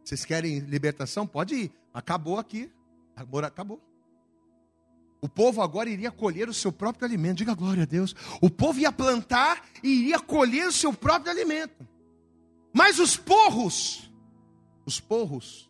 [0.03, 1.25] Vocês querem libertação?
[1.25, 1.71] Pode ir.
[1.93, 2.71] Acabou aqui.
[3.15, 3.81] Acabou.
[5.19, 7.37] O povo agora iria colher o seu próprio alimento.
[7.37, 8.15] Diga glória a Deus.
[8.41, 11.87] O povo ia plantar e iria colher o seu próprio alimento.
[12.71, 14.11] Mas os porros,
[14.85, 15.66] os porros,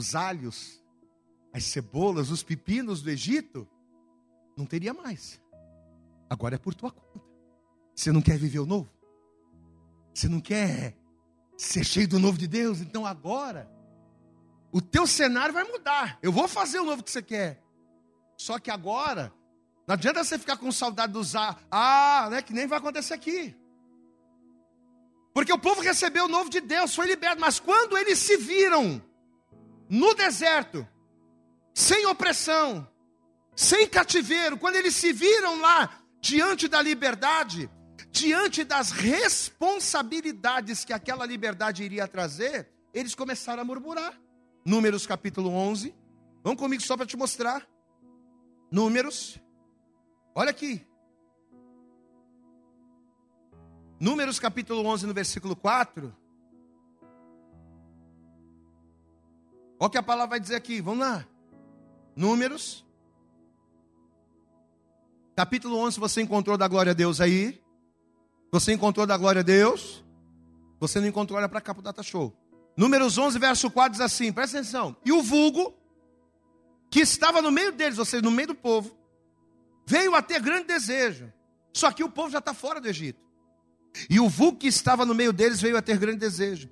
[0.00, 0.82] os alhos,
[1.52, 3.68] as cebolas, os pepinos do Egito,
[4.56, 5.40] não teria mais.
[6.28, 7.20] Agora é por tua conta.
[7.94, 8.90] Você não quer viver o novo?
[10.14, 10.96] Você não quer
[11.56, 12.80] ser cheio do novo de Deus?
[12.80, 13.70] Então agora,
[14.72, 16.18] o teu cenário vai mudar.
[16.22, 17.62] Eu vou fazer o novo que você quer.
[18.38, 19.32] Só que agora,
[19.86, 23.54] não adianta você ficar com saudade dos ah, né, que nem vai acontecer aqui.
[25.34, 29.02] Porque o povo recebeu o novo de Deus, foi liberto, mas quando eles se viram
[29.90, 30.86] no deserto,
[31.74, 32.88] sem opressão,
[33.56, 37.68] sem cativeiro, quando eles se viram lá diante da liberdade,
[38.12, 44.18] diante das responsabilidades que aquela liberdade iria trazer, eles começaram a murmurar.
[44.64, 45.92] Números capítulo 11.
[46.44, 47.66] Vamos comigo só para te mostrar.
[48.70, 49.40] Números.
[50.34, 50.86] Olha aqui.
[53.98, 56.16] Números capítulo 11, no versículo 4.
[59.80, 61.26] Olha o que a palavra vai dizer aqui, vamos lá.
[62.14, 62.86] Números.
[65.34, 67.58] Capítulo 11, você encontrou da glória a Deus aí?
[68.52, 70.04] Você encontrou da glória a Deus?
[70.78, 72.36] Você não encontrou, olha para cá para o Data Show.
[72.76, 74.94] Números 11, verso 4 diz assim, presta atenção.
[75.02, 75.74] E o vulgo,
[76.90, 78.94] que estava no meio deles, ou seja, no meio do povo,
[79.86, 81.32] veio a ter grande desejo.
[81.72, 83.24] Só que o povo já está fora do Egito.
[84.10, 86.68] E o vulgo que estava no meio deles veio a ter grande desejo.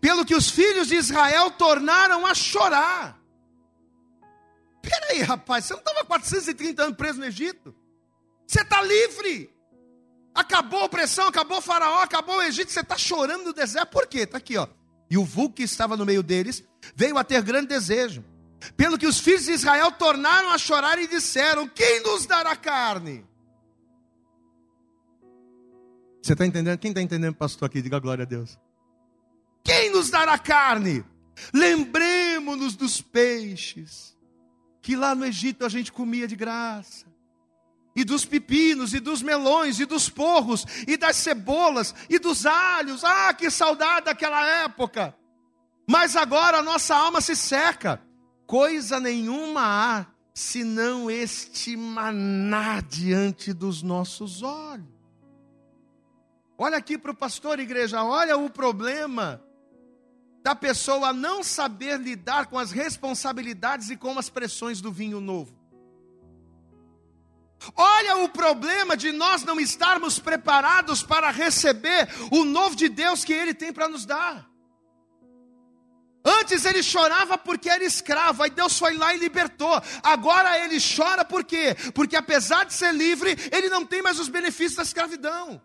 [0.00, 3.20] Pelo que os filhos de Israel tornaram a chorar.
[4.82, 7.74] Peraí, rapaz, você não estava 430 anos preso no Egito?
[8.46, 9.54] Você está livre.
[10.34, 13.90] Acabou a opressão, acabou o faraó, acabou o Egito, você está chorando no deserto.
[13.90, 14.20] Por quê?
[14.20, 14.66] Está aqui, ó.
[15.10, 16.64] E o vulgo que estava no meio deles
[16.94, 18.24] veio a ter grande desejo.
[18.76, 23.26] Pelo que os filhos de Israel tornaram a chorar e disseram: Quem nos dará carne?
[26.22, 26.78] Você está entendendo?
[26.78, 27.80] Quem está entendendo, pastor, aqui?
[27.80, 28.58] Diga glória a Deus.
[29.62, 31.04] Quem nos dará carne?
[31.52, 34.16] Lembremos-nos dos peixes
[34.82, 37.06] que lá no Egito a gente comia de graça,
[37.94, 43.04] e dos pepinos, e dos melões, e dos porros, e das cebolas, e dos alhos.
[43.04, 45.14] Ah, que saudade daquela época!
[45.88, 48.00] Mas agora a nossa alma se seca.
[48.46, 54.86] Coisa nenhuma há senão este maná diante dos nossos olhos.
[56.56, 59.42] Olha aqui para o pastor, igreja, olha o problema
[60.42, 65.58] da pessoa não saber lidar com as responsabilidades e com as pressões do vinho novo.
[67.76, 73.34] Olha o problema de nós não estarmos preparados para receber o novo de Deus que
[73.34, 74.50] Ele tem para nos dar.
[76.24, 79.80] Antes ele chorava porque era escravo, aí Deus foi lá e libertou.
[80.02, 81.74] Agora ele chora por quê?
[81.94, 85.62] Porque apesar de ser livre, ele não tem mais os benefícios da escravidão.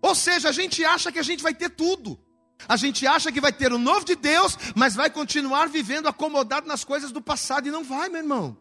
[0.00, 2.20] Ou seja, a gente acha que a gente vai ter tudo.
[2.68, 6.66] A gente acha que vai ter o novo de Deus, mas vai continuar vivendo acomodado
[6.66, 8.56] nas coisas do passado e não vai, meu irmão.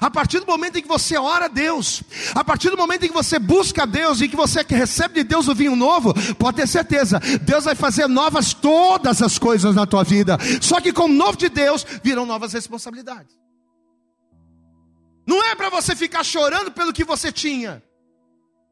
[0.00, 2.02] A partir do momento em que você ora a Deus,
[2.34, 5.24] a partir do momento em que você busca a Deus e que você recebe de
[5.24, 9.86] Deus o vinho novo, pode ter certeza, Deus vai fazer novas todas as coisas na
[9.86, 10.38] tua vida.
[10.60, 13.38] Só que com o novo de Deus virão novas responsabilidades.
[15.26, 17.82] Não é para você ficar chorando pelo que você tinha.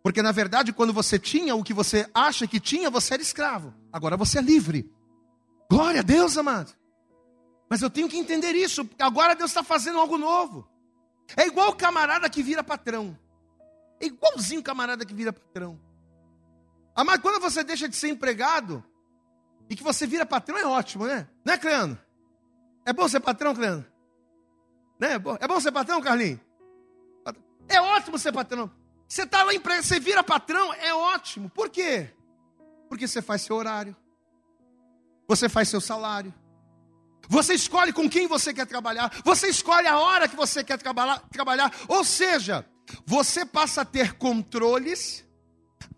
[0.02, 3.74] Porque na verdade, quando você tinha o que você acha que tinha, você era escravo.
[3.92, 4.90] Agora você é livre.
[5.70, 6.72] Glória a Deus, amado.
[7.68, 10.68] Mas eu tenho que entender isso, porque agora Deus está fazendo algo novo.
[11.36, 13.18] É igual o camarada que vira patrão.
[14.00, 15.78] É igualzinho o camarada que vira patrão.
[16.94, 18.82] Amado, quando você deixa de ser empregado
[19.68, 21.28] e que você vira patrão, é ótimo, né?
[21.44, 21.98] Não é, Cleano?
[22.86, 23.84] É bom ser patrão, Cleano?
[24.98, 25.12] Né?
[25.12, 26.40] É, bom, é bom ser patrão, Carlinhos?
[27.68, 28.70] É ótimo ser patrão.
[29.06, 31.50] Você está lá emprego, você vira patrão, é ótimo.
[31.50, 32.10] Por quê?
[32.88, 33.96] Porque você faz seu horário.
[35.26, 36.32] Você faz seu salário.
[37.28, 41.18] Você escolhe com quem você quer trabalhar, você escolhe a hora que você quer trabalhar,
[41.30, 41.70] trabalhar.
[41.86, 42.64] ou seja,
[43.04, 45.26] você passa a ter controles,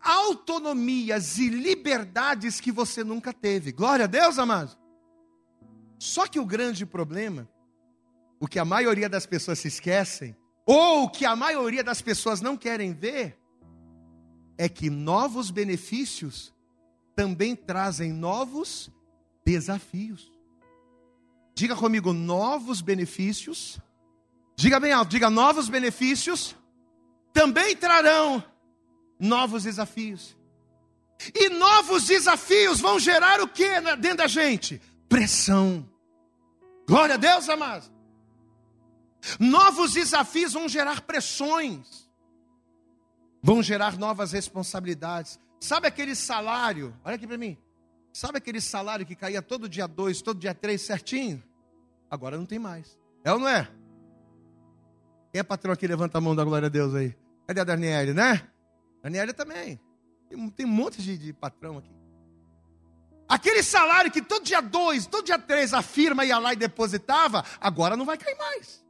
[0.01, 3.71] autonomias e liberdades que você nunca teve.
[3.71, 4.77] Glória a Deus, amados.
[6.01, 7.49] Só que o grande problema,
[8.41, 12.41] o que a maioria das pessoas se esquecem, ou o que a maioria das pessoas
[12.41, 13.39] não querem ver,
[14.59, 16.53] é que novos benefícios
[17.15, 18.91] também trazem novos
[19.45, 20.31] desafios.
[21.55, 23.79] Diga comigo, novos benefícios.
[24.57, 26.55] Diga bem alto, diga novos benefícios
[27.33, 28.43] também trarão
[29.19, 30.37] novos desafios.
[31.35, 34.81] E novos desafios vão gerar o que dentro da gente?
[35.09, 35.89] Pressão.
[36.87, 37.91] Glória a Deus, amados.
[39.39, 42.09] Novos desafios vão gerar pressões.
[43.43, 45.39] Vão gerar novas responsabilidades.
[45.61, 46.97] Sabe aquele salário?
[47.05, 47.59] Olha aqui para mim.
[48.13, 51.43] Sabe aquele salário que caía todo dia 2, todo dia 3 certinho?
[52.11, 52.99] Agora não tem mais.
[53.23, 53.71] É ou não é?
[55.31, 55.87] Quem é patrão aqui?
[55.87, 57.15] Levanta a mão da glória a Deus aí.
[57.47, 58.49] Cadê a Daniela, né?
[59.03, 59.79] Daniela também.
[60.29, 61.95] Tem, tem um monte de, de patrão aqui.
[63.29, 67.45] Aquele salário que todo dia 2, todo dia 3 a firma ia lá e depositava,
[67.61, 68.85] agora não vai cair mais.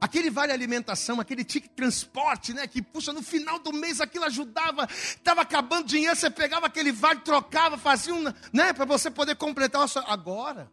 [0.00, 2.66] Aquele vale alimentação, aquele ticket transporte, né?
[2.66, 7.20] Que puxa no final do mês aquilo ajudava, estava acabando dinheiro, você pegava aquele vale,
[7.20, 8.72] trocava, fazia um, né?
[8.74, 10.04] Para você poder completar a sua.
[10.06, 10.70] Agora,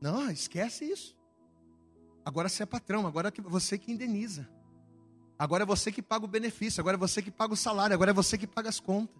[0.00, 1.16] não, esquece isso.
[2.24, 4.48] Agora você é patrão, agora é você que indeniza.
[5.38, 8.10] Agora é você que paga o benefício, agora é você que paga o salário, agora
[8.10, 9.16] é você que paga as contas.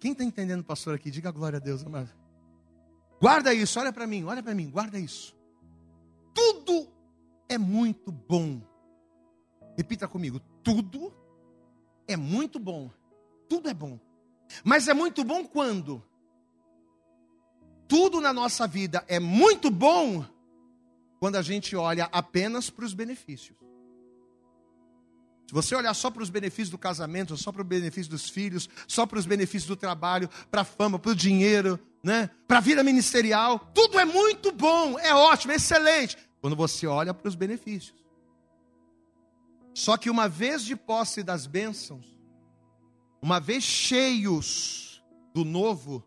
[0.00, 1.10] Quem está entendendo, pastor, aqui?
[1.10, 2.10] Diga glória a Deus, amado.
[3.20, 5.36] Guarda isso, olha para mim, olha para mim, guarda isso.
[6.34, 6.88] Tudo
[7.50, 8.62] é muito bom.
[9.76, 11.12] Repita comigo: tudo
[12.08, 12.90] é muito bom.
[13.48, 14.00] Tudo é bom.
[14.64, 16.02] Mas é muito bom quando?
[17.90, 20.24] tudo na nossa vida é muito bom
[21.18, 23.58] quando a gente olha apenas para os benefícios.
[25.48, 28.68] Se você olhar só para os benefícios do casamento, só para o benefício dos filhos,
[28.86, 32.30] só para os benefícios do trabalho, para a fama, para o dinheiro, né?
[32.46, 36.16] para a vida ministerial, tudo é muito bom, é ótimo, é excelente.
[36.40, 38.04] Quando você olha para os benefícios.
[39.74, 42.18] Só que uma vez de posse das bênçãos,
[43.22, 46.04] uma vez cheios do novo,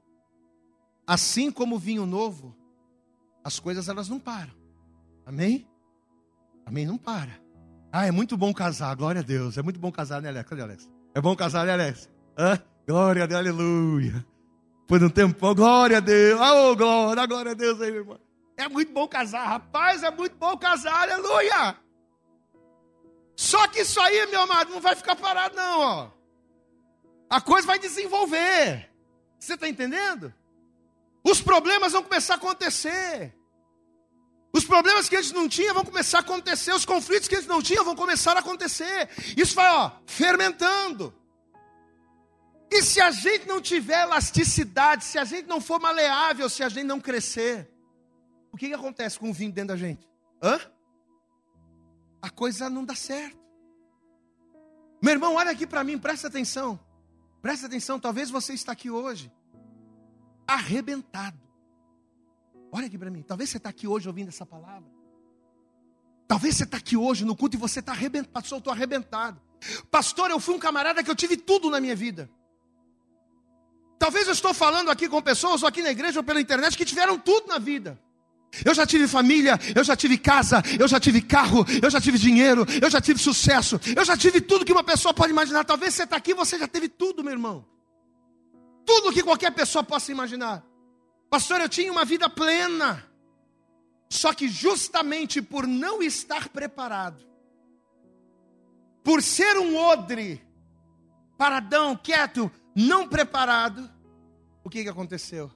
[1.06, 2.56] Assim como vinho novo,
[3.44, 4.54] as coisas elas não param.
[5.26, 5.68] Amém?
[6.66, 6.86] Amém?
[6.86, 7.42] Não para.
[7.92, 9.58] Ah, é muito bom casar, glória a Deus.
[9.58, 10.50] É muito bom casar, né, Alex?
[10.50, 10.90] Cadê Alex?
[11.14, 12.10] É bom casar, né, Alex?
[12.38, 12.58] Hã?
[12.88, 14.26] Glória a Deus, aleluia.
[14.88, 16.40] Por um tempão, glória a Deus.
[16.40, 18.20] Oh, glória, glória a Deus aí, meu irmão.
[18.56, 21.78] É muito bom casar, rapaz, é muito bom casar, aleluia.
[23.36, 26.12] Só que isso aí, meu amado, não vai ficar parado, não, ó.
[27.30, 28.90] A coisa vai desenvolver.
[29.40, 30.32] Você está entendendo?
[31.24, 33.34] Os problemas vão começar a acontecer.
[34.54, 36.72] Os problemas que eles não tinham vão começar a acontecer.
[36.74, 39.10] Os conflitos que eles não tinham vão começar a acontecer.
[39.36, 41.12] Isso vai, ó, fermentando.
[42.72, 46.70] E se a gente não tiver elasticidade, se a gente não for maleável, se a
[46.70, 47.73] gente não crescer,
[48.54, 50.08] o que, que acontece com o vinho dentro da gente?
[50.42, 50.60] Hã?
[52.22, 53.42] A coisa não dá certo.
[55.02, 56.80] Meu irmão, olha aqui para mim, presta atenção.
[57.42, 59.32] Presta atenção, talvez você está aqui hoje
[60.48, 61.40] arrebentado.
[62.72, 64.90] Olha aqui para mim, talvez você está aqui hoje ouvindo essa palavra.
[66.28, 69.42] Talvez você está aqui hoje no culto e você está arrebentado, pastor, eu estou arrebentado.
[69.90, 72.30] Pastor, eu fui um camarada que eu tive tudo na minha vida.
[73.98, 76.86] Talvez eu estou falando aqui com pessoas, ou aqui na igreja, ou pela internet, que
[76.86, 78.02] tiveram tudo na vida.
[78.64, 82.18] Eu já tive família, eu já tive casa, eu já tive carro, eu já tive
[82.20, 85.64] dinheiro, eu já tive sucesso, eu já tive tudo que uma pessoa pode imaginar.
[85.64, 87.66] Talvez você está aqui, você já teve tudo, meu irmão.
[88.86, 90.64] Tudo que qualquer pessoa possa imaginar.
[91.30, 93.04] Pastor, eu tinha uma vida plena.
[94.10, 97.26] Só que justamente por não estar preparado,
[99.04, 100.40] por ser um odre,
[101.36, 103.90] paradão, quieto, não preparado,
[104.64, 105.52] o que, que aconteceu?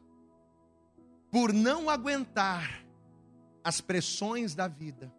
[1.30, 2.87] Por não aguentar
[3.68, 5.14] as pressões da vida,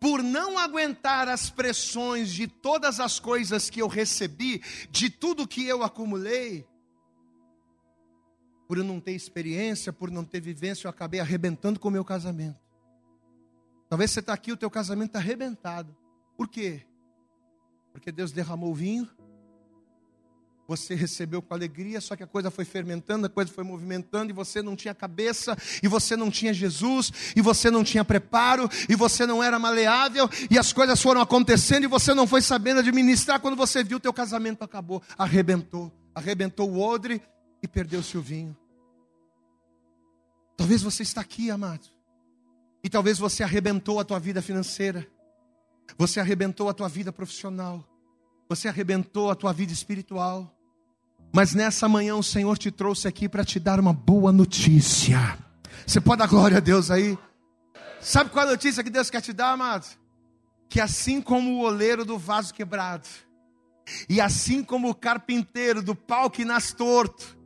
[0.00, 5.66] por não aguentar as pressões de todas as coisas que eu recebi, de tudo que
[5.66, 6.66] eu acumulei,
[8.66, 12.06] por eu não ter experiência, por não ter vivência, eu acabei arrebentando com o meu
[12.06, 12.58] casamento.
[13.86, 15.94] Talvez você está aqui, o teu casamento está arrebentado.
[16.38, 16.86] Por quê?
[17.92, 19.06] Porque Deus derramou vinho
[20.68, 24.34] você recebeu com alegria, só que a coisa foi fermentando, a coisa foi movimentando, e
[24.34, 28.94] você não tinha cabeça, e você não tinha Jesus, e você não tinha preparo, e
[28.94, 33.40] você não era maleável, e as coisas foram acontecendo, e você não foi sabendo administrar.
[33.40, 37.22] Quando você viu, teu casamento acabou, arrebentou, arrebentou o odre
[37.62, 38.54] e perdeu-se o vinho.
[40.54, 41.88] Talvez você está aqui, amado,
[42.84, 45.08] e talvez você arrebentou a tua vida financeira,
[45.96, 47.88] você arrebentou a tua vida profissional,
[48.46, 50.54] você arrebentou a tua vida espiritual.
[51.32, 55.38] Mas nessa manhã o Senhor te trouxe aqui para te dar uma boa notícia.
[55.86, 57.18] Você pode dar glória a Deus aí?
[58.00, 59.86] Sabe qual é a notícia que Deus quer te dar, amado?
[60.68, 63.08] Que assim como o oleiro do vaso quebrado,
[64.08, 67.37] e assim como o carpinteiro do pau que nasce torto,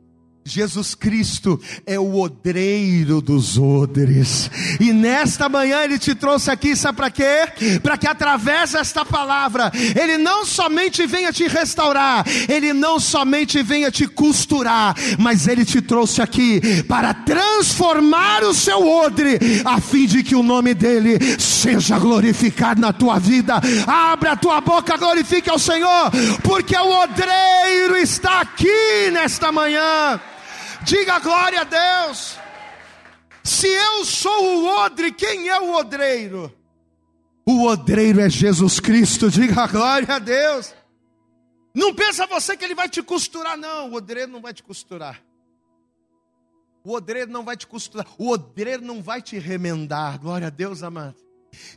[0.45, 4.51] Jesus Cristo é o odreiro dos odres.
[4.79, 7.79] E nesta manhã ele te trouxe aqui, sabe para quê?
[7.81, 13.89] Para que através desta palavra, ele não somente venha te restaurar, ele não somente venha
[13.89, 20.23] te costurar, mas ele te trouxe aqui para transformar o seu odre, a fim de
[20.23, 23.61] que o nome dele seja glorificado na tua vida.
[23.87, 26.11] Abra a tua boca, glorifique ao Senhor,
[26.43, 30.19] porque o odreiro está aqui nesta manhã.
[30.85, 32.37] Diga glória a Deus.
[33.43, 36.53] Se eu sou o odre, quem é o odreiro?
[37.45, 39.29] O odreiro é Jesus Cristo.
[39.29, 40.73] Diga glória a Deus.
[41.73, 43.91] Não pensa você que ele vai te costurar, não.
[43.91, 45.21] O odreiro não vai te costurar.
[46.83, 48.05] O odreiro não vai te costurar.
[48.17, 50.19] O odreiro não vai te remendar.
[50.19, 51.15] Glória a Deus, amado.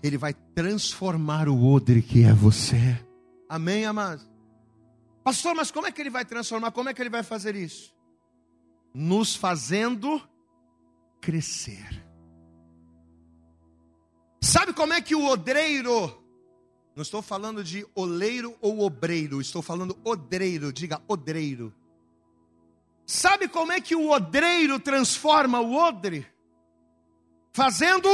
[0.03, 2.99] Ele vai transformar o odre que é você.
[3.49, 4.23] Amém, amado?
[5.23, 6.71] Pastor, mas como é que ele vai transformar?
[6.71, 7.96] Como é que ele vai fazer isso?
[8.99, 10.27] Nos fazendo
[11.21, 12.03] crescer.
[14.41, 16.19] Sabe como é que o odreiro,
[16.95, 21.75] não estou falando de oleiro ou obreiro, estou falando odreiro, diga odreiro.
[23.05, 26.27] Sabe como é que o odreiro transforma o odre?
[27.53, 28.09] Fazendo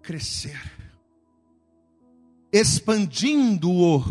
[0.00, 0.60] crescer,
[2.52, 4.04] expandindo-o,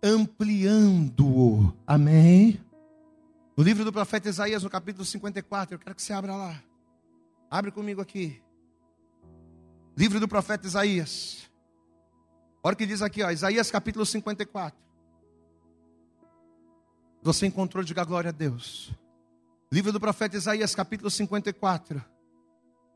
[0.00, 1.72] ampliando-o.
[1.84, 2.60] Amém?
[3.56, 6.62] No livro do profeta Isaías, no capítulo 54, eu quero que você abra lá.
[7.50, 8.42] Abre comigo aqui.
[9.96, 11.50] Livro do profeta Isaías.
[12.62, 14.80] Olha o que diz aqui, ó, Isaías capítulo 54.
[17.22, 18.90] Você encontrou, diga glória a Deus.
[19.70, 22.02] Livro do profeta Isaías, capítulo 54.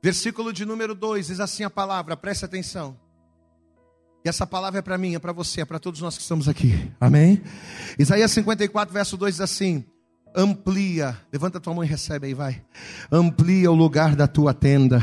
[0.02, 2.98] Versículo de número 2, diz assim a palavra, preste atenção.
[4.24, 6.48] E essa palavra é para mim, é para você, é para todos nós que estamos
[6.48, 6.90] aqui.
[6.98, 7.42] Amém?
[7.98, 9.84] Isaías 54, verso 2 diz assim:
[10.36, 12.60] amplia, levanta tua mão e recebe aí, vai.
[13.10, 15.02] Amplia o lugar da tua tenda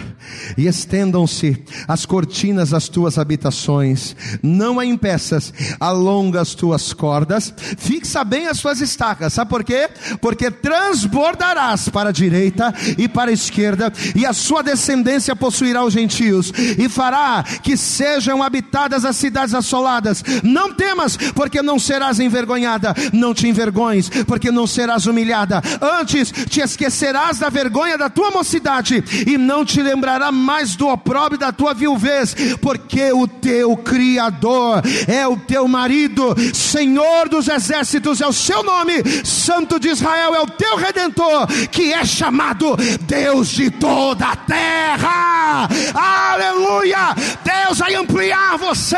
[0.56, 4.16] e estendam-se as cortinas das tuas habitações.
[4.44, 9.34] Não a impeças, alonga as tuas cordas, fixa bem as tuas estacas.
[9.34, 9.90] Sabe por quê?
[10.22, 15.94] Porque transbordarás para a direita e para a esquerda, e a sua descendência possuirá os
[15.94, 20.24] gentios e fará que sejam habitadas as cidades assoladas.
[20.44, 22.94] Não temas, porque não serás envergonhada.
[23.12, 25.62] Não te envergonhes, porque não serás humilhada humilhada.
[25.82, 31.40] Antes te esquecerás da vergonha da tua mocidade e não te lembrará mais do opróbrio
[31.40, 38.28] da tua viuvez, porque o teu Criador é o teu marido, Senhor dos exércitos é
[38.28, 38.94] o seu nome,
[39.24, 45.70] Santo de Israel é o teu redentor, que é chamado Deus de toda a terra.
[45.94, 47.16] Aleluia!
[47.44, 48.98] Deus vai ampliar você,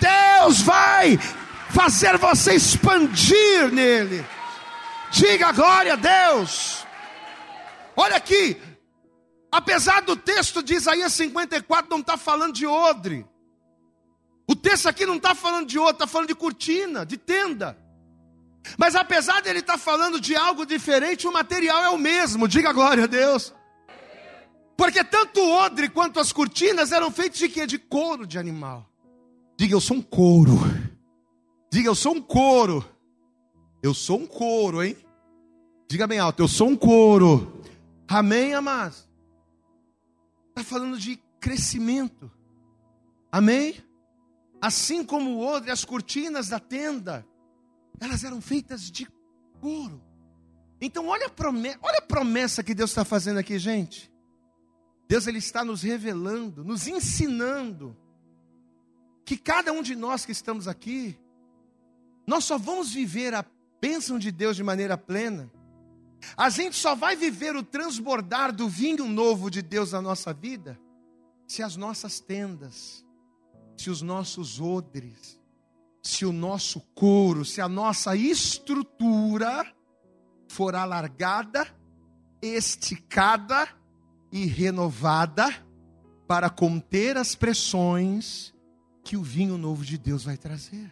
[0.00, 1.18] Deus vai
[1.70, 4.24] fazer você expandir nele.
[5.14, 6.84] Diga glória a Deus.
[7.94, 8.60] Olha aqui,
[9.50, 13.24] apesar do texto de Isaías 54 não estar tá falando de odre.
[14.48, 17.78] O texto aqui não está falando de odre, está falando de cortina, de tenda.
[18.76, 22.48] Mas apesar dele estar tá falando de algo diferente, o material é o mesmo.
[22.48, 23.54] Diga glória a Deus.
[24.76, 27.68] Porque tanto o odre quanto as cortinas eram feitos de quê?
[27.68, 28.84] De couro de animal.
[29.56, 30.58] Diga, eu sou um couro.
[31.70, 32.84] Diga, eu sou um couro.
[33.84, 34.96] Eu sou um couro, hein?
[35.86, 37.60] Diga bem alto, eu sou um couro.
[38.08, 39.06] Amém, amados?
[40.48, 42.32] Está falando de crescimento.
[43.30, 43.74] Amém?
[44.58, 47.26] Assim como o outro, as cortinas da tenda,
[48.00, 49.06] elas eram feitas de
[49.60, 50.02] couro.
[50.80, 54.10] Então, olha a promessa, olha a promessa que Deus está fazendo aqui, gente.
[55.06, 57.94] Deus ele está nos revelando, nos ensinando
[59.26, 61.18] que cada um de nós que estamos aqui,
[62.26, 63.44] nós só vamos viver a
[63.84, 65.52] bênção de Deus de maneira plena.
[66.38, 70.80] A gente só vai viver o transbordar do vinho novo de Deus na nossa vida
[71.46, 73.04] se as nossas tendas,
[73.76, 75.38] se os nossos odres,
[76.02, 79.70] se o nosso couro, se a nossa estrutura
[80.48, 81.66] for alargada,
[82.40, 83.68] esticada
[84.32, 85.46] e renovada
[86.26, 88.54] para conter as pressões
[89.04, 90.90] que o vinho novo de Deus vai trazer.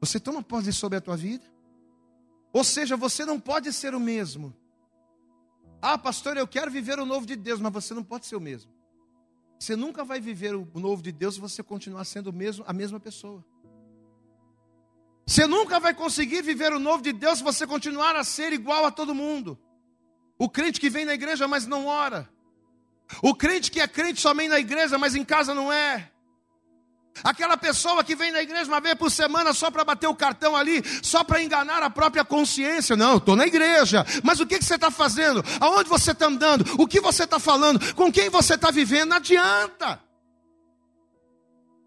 [0.00, 1.53] Você toma posse sobre a tua vida?
[2.54, 4.54] Ou seja, você não pode ser o mesmo.
[5.82, 8.40] Ah, pastor, eu quero viver o novo de Deus, mas você não pode ser o
[8.40, 8.72] mesmo.
[9.58, 13.00] Você nunca vai viver o novo de Deus se você continuar sendo mesmo, a mesma
[13.00, 13.44] pessoa.
[15.26, 18.84] Você nunca vai conseguir viver o novo de Deus se você continuar a ser igual
[18.84, 19.58] a todo mundo.
[20.38, 22.30] O crente que vem na igreja, mas não ora.
[23.20, 26.12] O crente que é crente somente na igreja, mas em casa não é.
[27.22, 30.56] Aquela pessoa que vem na igreja uma vez por semana só para bater o cartão
[30.56, 32.96] ali, só para enganar a própria consciência.
[32.96, 34.04] Não, estou na igreja.
[34.22, 35.44] Mas o que, que você está fazendo?
[35.60, 36.64] Aonde você está andando?
[36.78, 37.94] O que você está falando?
[37.94, 39.10] Com quem você está vivendo?
[39.10, 40.00] Não adianta.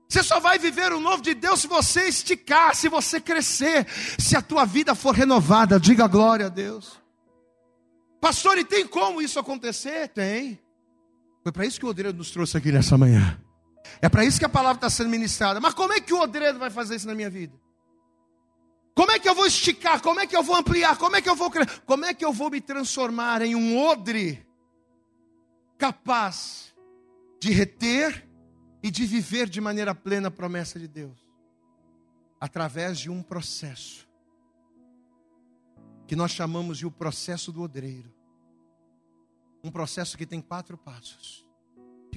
[0.08, 3.86] Você só vai viver o novo de Deus se você esticar, se você crescer,
[4.18, 5.80] se a tua vida for renovada.
[5.80, 6.94] Diga glória a Deus.
[8.22, 10.08] Pastor, e tem como isso acontecer?
[10.08, 10.58] Tem.
[11.44, 13.38] Foi para isso que o Odreiro nos trouxe aqui nessa manhã.
[14.02, 15.60] É para isso que a palavra está sendo ministrada.
[15.60, 17.54] Mas como é que o Odreiro vai fazer isso na minha vida?
[18.94, 20.02] Como é que eu vou esticar?
[20.02, 20.98] Como é que eu vou ampliar?
[20.98, 21.52] Como é que eu vou
[21.86, 24.46] Como é que eu vou me transformar em um odre
[25.78, 26.74] capaz
[27.40, 28.28] de reter
[28.82, 31.18] e de viver de maneira plena a promessa de Deus?
[32.40, 34.08] Através de um processo
[36.08, 38.12] que nós chamamos de o processo do odreiro.
[39.64, 41.47] Um processo que tem quatro passos.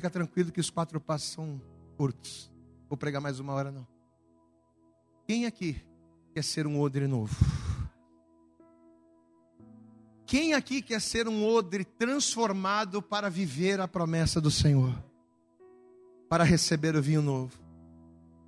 [0.00, 1.60] Fica tranquilo que os quatro passos são
[1.94, 2.50] curtos.
[2.88, 3.86] Vou pregar mais uma hora não.
[5.26, 5.78] Quem aqui
[6.32, 7.36] quer ser um odre novo?
[10.24, 14.90] Quem aqui quer ser um odre transformado para viver a promessa do Senhor?
[16.30, 17.62] Para receber o vinho novo?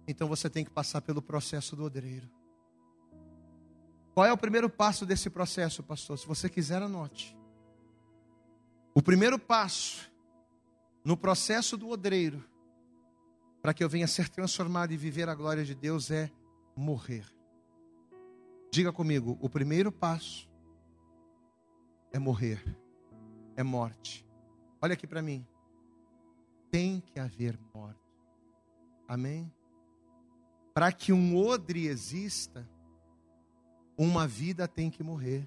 [0.08, 2.30] Então você tem que passar pelo processo do odreiro.
[4.14, 6.18] Qual é o primeiro passo desse processo, pastor?
[6.18, 7.36] Se você quiser, anote.
[8.94, 10.10] O primeiro passo
[11.04, 12.44] no processo do odreiro,
[13.60, 16.30] para que eu venha ser transformado e viver a glória de Deus, é
[16.76, 17.26] morrer.
[18.70, 20.48] Diga comigo: o primeiro passo
[22.12, 22.62] é morrer,
[23.56, 24.26] é morte.
[24.80, 25.46] Olha aqui para mim.
[26.70, 28.00] Tem que haver morte.
[29.06, 29.52] Amém?
[30.72, 32.66] Para que um odre exista,
[33.96, 35.46] uma vida tem que morrer.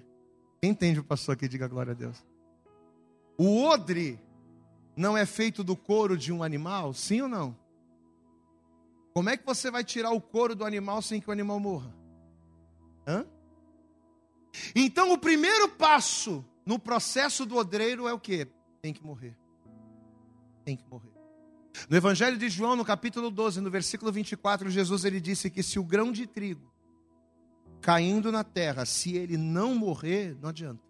[0.60, 1.48] Quem entende o pastor aqui?
[1.48, 2.24] Diga glória a Deus.
[3.36, 4.20] O odre
[4.96, 6.94] não é feito do couro de um animal?
[6.94, 7.56] Sim ou não?
[9.12, 11.94] Como é que você vai tirar o couro do animal sem que o animal morra?
[13.06, 13.26] Hã?
[14.74, 18.48] Então, o primeiro passo no processo do odreiro é o que?
[18.80, 19.36] Tem que morrer.
[20.64, 21.12] Tem que morrer.
[21.88, 25.78] No Evangelho de João, no capítulo 12, no versículo 24, Jesus ele disse que se
[25.78, 26.72] o grão de trigo
[27.80, 30.82] caindo na terra, se ele não morrer, não adianta.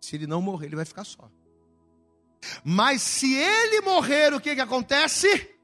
[0.00, 1.30] Se ele não morrer, ele vai ficar só.
[2.64, 5.55] Mas se ele morrer, o que, que acontece?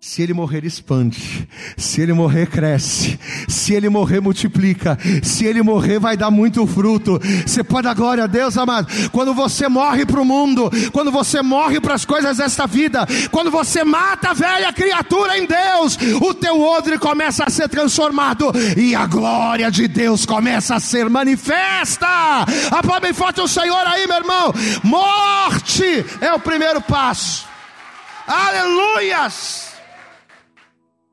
[0.00, 1.48] Se ele morrer, expande.
[1.76, 3.18] Se ele morrer, cresce.
[3.48, 4.96] Se ele morrer, multiplica.
[5.24, 7.18] Se ele morrer, vai dar muito fruto.
[7.44, 8.86] Você pode dar glória a Deus, amado.
[9.10, 13.50] Quando você morre para o mundo, quando você morre para as coisas desta vida, quando
[13.50, 18.94] você mata a velha criatura em Deus, o teu odre começa a ser transformado e
[18.94, 22.06] a glória de Deus começa a ser manifesta.
[22.70, 24.54] Aplauda bem forte o Senhor aí, meu irmão.
[24.84, 27.48] Morte é o primeiro passo.
[28.28, 29.67] Aleluias!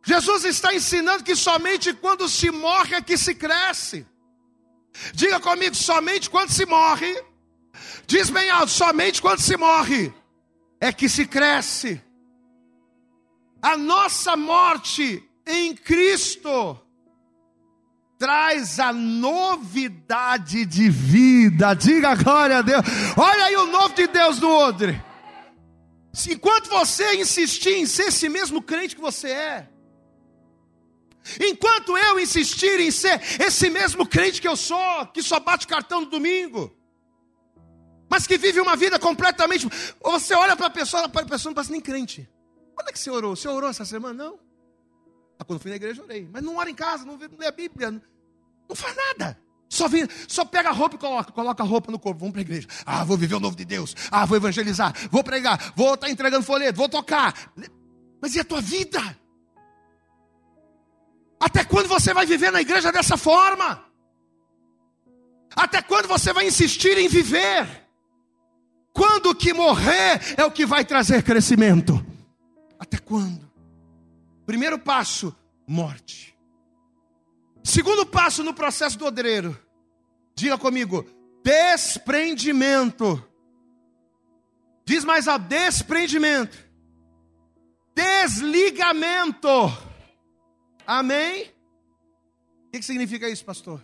[0.06, 4.06] Jesus está ensinando que somente quando se morre é que se cresce.
[5.14, 7.12] Diga comigo, somente quando se morre.
[8.06, 10.14] Diz bem alto, somente quando se morre
[10.80, 12.00] é que se cresce.
[13.62, 16.80] A nossa morte em Cristo
[18.20, 21.74] traz a novidade de vida.
[21.74, 22.86] Diga glória a Deus.
[23.18, 25.04] Olha aí o novo de Deus no odre.
[26.30, 29.70] Enquanto você insistir em ser esse mesmo crente que você é,
[31.40, 36.02] Enquanto eu insistir em ser esse mesmo crente que eu sou, que só bate cartão
[36.02, 36.76] no domingo,
[38.10, 39.68] mas que vive uma vida completamente.
[40.02, 42.30] Você olha para a pessoa, a pessoa não parece nem crente.
[42.76, 43.36] Quando é que você orou?
[43.36, 44.26] Você orou essa semana?
[44.26, 44.40] Não.
[45.40, 46.28] Ah, quando fui na igreja, orei.
[46.32, 48.02] Mas não ora em casa, não, lê a Bíblia, não,
[48.70, 49.38] não faz nada.
[49.68, 49.88] Só,
[50.28, 52.68] só pega a roupa e coloca, coloca a roupa no corpo, vamos para a igreja.
[52.86, 53.96] Ah, vou viver o novo de Deus.
[54.12, 57.52] Ah, vou evangelizar, vou pregar, vou estar tá entregando folheto, vou tocar.
[58.22, 59.00] Mas e a tua vida?
[61.46, 63.86] Até quando você vai viver na igreja dessa forma?
[65.56, 67.88] Até quando você vai insistir em viver?
[68.92, 72.04] Quando que morrer é o que vai trazer crescimento?
[72.80, 73.48] Até quando?
[74.44, 75.36] Primeiro passo,
[75.68, 76.36] morte.
[77.64, 79.56] Segundo passo no processo do odreiro.
[80.36, 81.06] Diga comigo,
[81.44, 83.24] desprendimento.
[84.84, 86.58] Diz mais ao desprendimento.
[87.94, 89.85] Desligamento.
[90.86, 91.52] Amém?
[92.68, 93.84] O que, significa isso, pastor?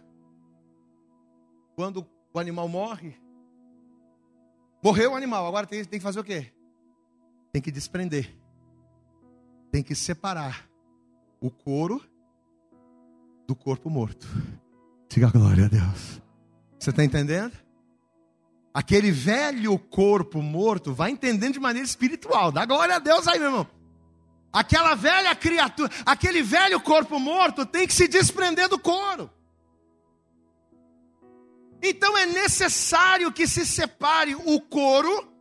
[1.76, 3.16] Quando o animal morre,
[4.84, 6.52] morreu o animal, agora tem, tem que fazer o quê?
[7.52, 8.34] Tem que desprender,
[9.72, 10.70] tem que separar
[11.40, 12.02] o couro
[13.48, 14.28] do corpo morto.
[15.10, 16.22] Diga glória a Deus.
[16.80, 17.54] Você está entendendo?
[18.74, 22.52] Aquele velho corpo morto vai entendendo de maneira espiritual.
[22.52, 23.81] Dá glória a Deus aí, meu irmão.
[24.52, 29.30] Aquela velha criatura, aquele velho corpo morto tem que se desprender do couro.
[31.82, 35.32] Então é necessário que se separe o couro,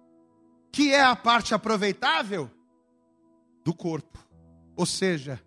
[0.72, 2.50] que é a parte aproveitável,
[3.64, 4.18] do corpo.
[4.76, 5.42] Ou seja,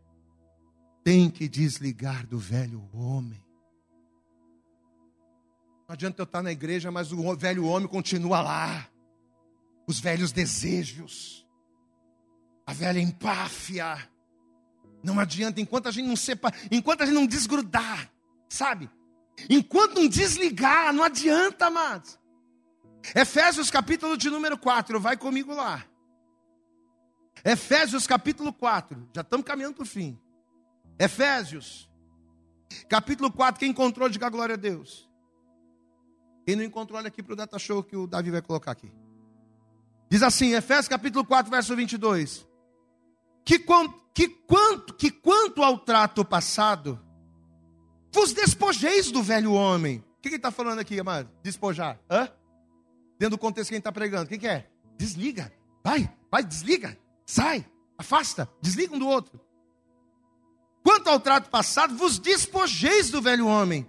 [1.04, 3.44] tem que desligar do velho homem.
[5.88, 8.88] Não adianta eu estar na igreja, mas o velho homem continua lá.
[9.88, 11.43] Os velhos desejos
[12.66, 13.98] a velha empáfia.
[15.04, 18.10] Não adianta, enquanto a gente não separa, enquanto a gente não desgrudar,
[18.48, 18.90] sabe?
[19.50, 22.18] Enquanto não desligar, não adianta, amados.
[23.14, 25.86] Efésios capítulo de número 4, vai comigo lá.
[27.44, 30.18] Efésios capítulo 4, já estamos caminhando para o fim.
[30.98, 31.90] Efésios,
[32.88, 35.10] capítulo 4, quem encontrou, diga glória a Deus.
[36.46, 38.90] Quem não encontrou, olha aqui para o data show que o Davi vai colocar aqui.
[40.10, 42.53] Diz assim, Efésios capítulo 4, verso 22
[43.46, 43.60] que,
[44.14, 47.00] que, quanto, que quanto ao trato passado,
[48.14, 50.04] vos despojeis do velho homem.
[50.18, 51.30] O que, ele está falando aqui, amado?
[51.42, 52.00] Despojar.
[52.10, 52.30] Hã?
[53.20, 54.26] Dentro do contexto que a gente está pregando.
[54.26, 54.68] O que, é?
[54.98, 55.52] Desliga.
[55.84, 56.98] Vai, vai, desliga.
[57.26, 57.66] Sai,
[57.98, 59.40] afasta, desliga um do outro.
[60.84, 63.88] Quanto ao trato passado, vos despojeis do velho homem,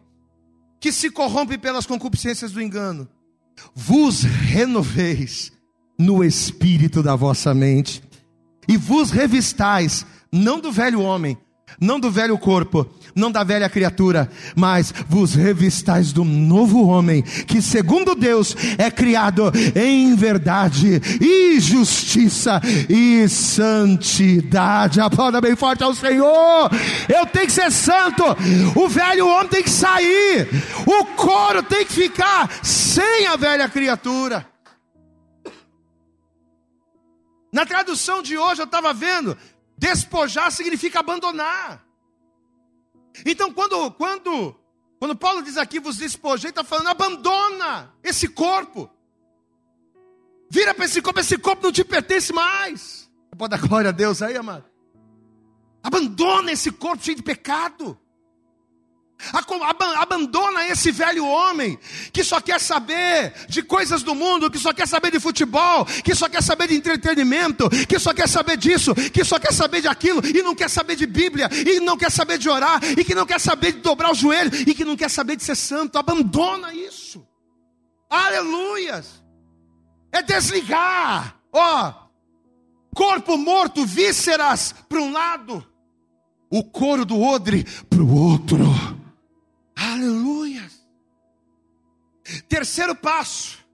[0.80, 3.08] que se corrompe pelas concupiscências do engano.
[3.74, 5.52] Vos renoveis
[5.98, 8.02] no espírito da vossa mente
[8.68, 11.36] e vos revistais, não do velho homem,
[11.80, 17.62] não do velho corpo, não da velha criatura, mas vos revistais do novo homem, que
[17.62, 25.00] segundo Deus é criado em verdade e justiça e santidade.
[25.00, 26.70] Aplauda bem forte ao Senhor.
[27.08, 28.24] Eu tenho que ser santo.
[28.74, 30.48] O velho homem tem que sair.
[30.86, 34.53] O couro tem que ficar sem a velha criatura.
[37.54, 39.38] Na tradução de hoje eu estava vendo,
[39.78, 41.86] despojar significa abandonar.
[43.24, 44.56] Então quando quando
[44.98, 48.90] quando Paulo diz aqui vos despojei, está falando abandona esse corpo.
[50.50, 53.08] Vira para esse corpo, esse corpo não te pertence mais.
[53.38, 54.64] Pode dar glória a Deus aí, amado.
[55.80, 57.96] Abandona esse corpo cheio de pecado.
[59.96, 61.78] Abandona esse velho homem
[62.12, 66.14] que só quer saber de coisas do mundo, que só quer saber de futebol, que
[66.14, 69.88] só quer saber de entretenimento, que só quer saber disso, que só quer saber de
[69.88, 73.14] aquilo, e não quer saber de Bíblia, e não quer saber de orar, e que
[73.14, 75.98] não quer saber de dobrar o joelho, e que não quer saber de ser santo.
[75.98, 77.26] Abandona isso.
[78.08, 79.22] Aleluias.
[80.12, 81.36] É desligar.
[81.52, 81.92] Ó,
[82.94, 85.64] corpo morto, vísceras para um lado,
[86.50, 88.58] o couro do odre para o outro.
[89.76, 90.68] Aleluia.
[92.48, 93.64] Terceiro passo.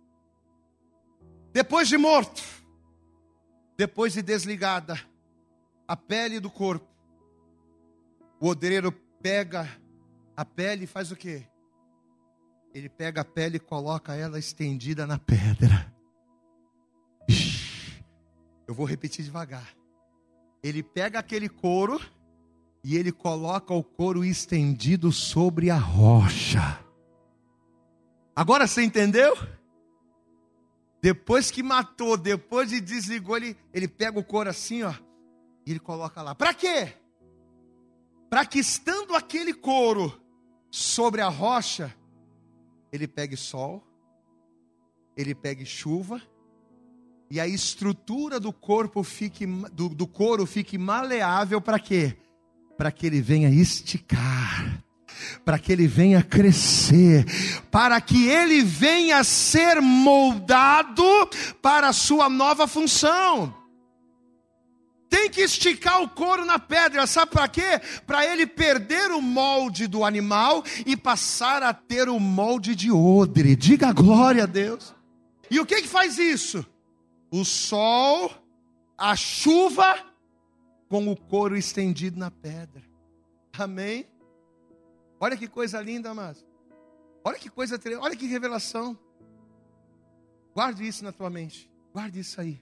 [1.52, 2.42] Depois de morto,
[3.76, 5.00] depois de desligada
[5.86, 6.88] a pele do corpo,
[8.40, 9.68] o odreiro pega
[10.36, 11.46] a pele e faz o quê?
[12.72, 15.92] Ele pega a pele e coloca ela estendida na pedra.
[18.66, 19.74] Eu vou repetir devagar.
[20.62, 22.00] Ele pega aquele couro
[22.82, 26.82] e ele coloca o couro estendido sobre a rocha.
[28.34, 29.36] Agora você entendeu?
[31.02, 34.92] Depois que matou, depois de desligou, ele, ele pega o couro assim, ó,
[35.66, 36.34] e ele coloca lá.
[36.34, 36.94] Para quê?
[38.28, 40.20] Para que estando aquele couro
[40.70, 41.94] sobre a rocha,
[42.92, 43.82] ele pegue sol,
[45.16, 46.20] ele pegue chuva,
[47.30, 52.16] e a estrutura do corpo fique, do, do couro fique maleável para quê?
[52.80, 54.82] Para que ele venha esticar,
[55.44, 57.26] para que ele venha crescer,
[57.70, 61.04] para que ele venha ser moldado
[61.60, 63.54] para a sua nova função.
[65.10, 67.82] Tem que esticar o couro na pedra, sabe para quê?
[68.06, 73.56] Para ele perder o molde do animal e passar a ter o molde de odre.
[73.56, 74.94] Diga glória a Deus.
[75.50, 76.64] E o que que faz isso?
[77.30, 78.32] O sol,
[78.96, 79.98] a chuva,
[80.90, 82.82] com o couro estendido na pedra.
[83.56, 84.10] Amém?
[85.20, 86.44] Olha que coisa linda, mas.
[87.22, 88.98] Olha que coisa, olha que revelação.
[90.52, 91.70] Guarde isso na tua mente.
[91.92, 92.60] Guarde isso aí.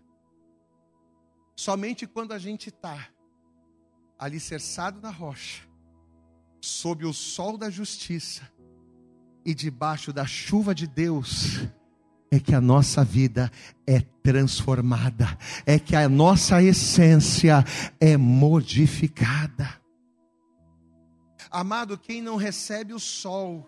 [1.56, 3.08] Somente quando a gente está
[4.18, 5.66] alicerçado na rocha,
[6.60, 8.52] sob o sol da justiça
[9.42, 11.60] e debaixo da chuva de Deus,
[12.30, 13.50] é que a nossa vida
[13.86, 17.64] é transformada, é que a nossa essência
[18.00, 19.80] é modificada.
[21.50, 23.66] Amado, quem não recebe o sol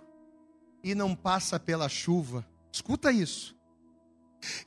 [0.84, 3.56] e não passa pela chuva, escuta isso.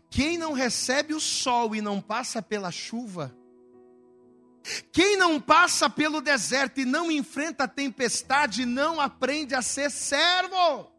[0.10, 3.36] Quem não recebe o sol e não passa pela chuva,
[4.92, 10.93] quem não passa pelo deserto e não enfrenta a tempestade, não aprende a ser servo.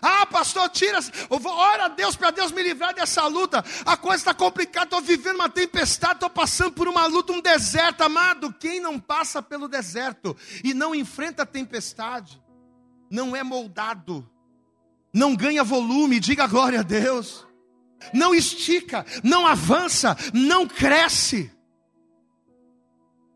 [0.00, 0.98] Ah, pastor, tira,
[1.30, 3.64] ora a Deus para Deus me livrar dessa luta.
[3.84, 8.02] A coisa está complicada, estou vivendo uma tempestade, estou passando por uma luta, um deserto,
[8.02, 8.52] amado.
[8.52, 12.42] Quem não passa pelo deserto e não enfrenta a tempestade,
[13.10, 14.28] não é moldado
[15.12, 17.46] não ganha volume, diga glória a Deus.
[18.12, 21.50] Não estica, não avança, não cresce.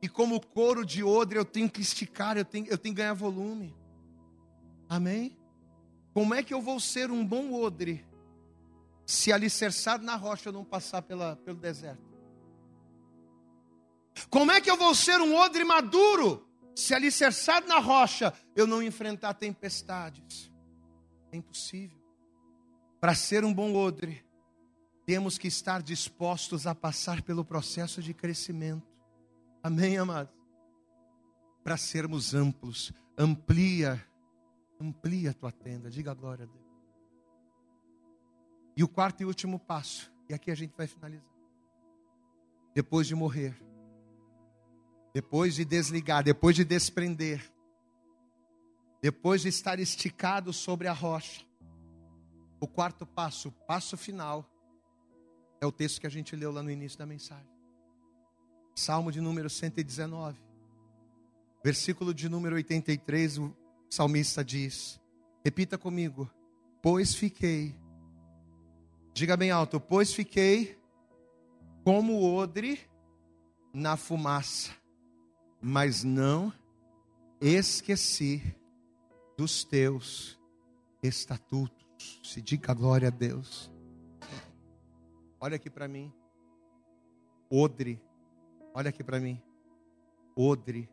[0.01, 3.15] E como couro de odre, eu tenho que esticar, eu tenho, eu tenho que ganhar
[3.15, 3.75] volume.
[4.89, 5.37] Amém?
[6.13, 8.07] Como é que eu vou ser um bom odre
[9.07, 12.13] se alicerçado na rocha eu não passar pela, pelo deserto?
[14.29, 18.83] Como é que eu vou ser um odre maduro se alicerçado na rocha eu não
[18.83, 20.53] enfrentar tempestades?
[21.31, 21.99] É impossível.
[23.01, 24.25] Para ser um bom odre,
[25.05, 28.87] temos que estar dispostos a passar pelo processo de crescimento.
[29.63, 30.35] Amém, amados?
[31.65, 34.05] Para sermos amplos, amplia,
[34.83, 36.73] amplia a tua tenda, diga glória a Deus.
[38.77, 41.31] E o quarto e último passo, e aqui a gente vai finalizar.
[42.75, 43.55] Depois de morrer,
[45.13, 47.53] depois de desligar, depois de desprender,
[49.01, 51.45] depois de estar esticado sobre a rocha,
[52.61, 54.49] o quarto passo, o passo final,
[55.61, 57.51] é o texto que a gente leu lá no início da mensagem.
[58.75, 60.41] Salmo de número 119,
[61.63, 63.39] versículo de número 83,
[63.93, 64.99] o salmista diz:
[65.45, 66.31] Repita comigo,
[66.81, 67.75] pois fiquei,
[69.13, 70.79] diga bem alto, pois fiquei
[71.85, 72.81] como odre
[73.71, 74.73] na fumaça,
[75.61, 76.51] mas não
[77.39, 78.57] esqueci
[79.37, 80.41] dos teus
[81.03, 82.19] estatutos.
[82.25, 83.71] Se diga glória a Deus.
[85.39, 86.11] Olha aqui para mim.
[87.51, 88.03] Odre.
[88.73, 89.39] Olha aqui para mim.
[90.35, 90.89] Odre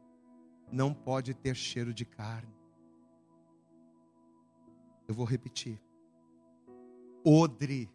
[0.70, 2.59] não pode ter cheiro de carne.
[5.10, 5.82] Eu vou repetir.
[7.26, 7.90] Odre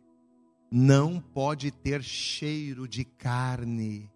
[0.69, 4.11] não pode ter cheiro de carne.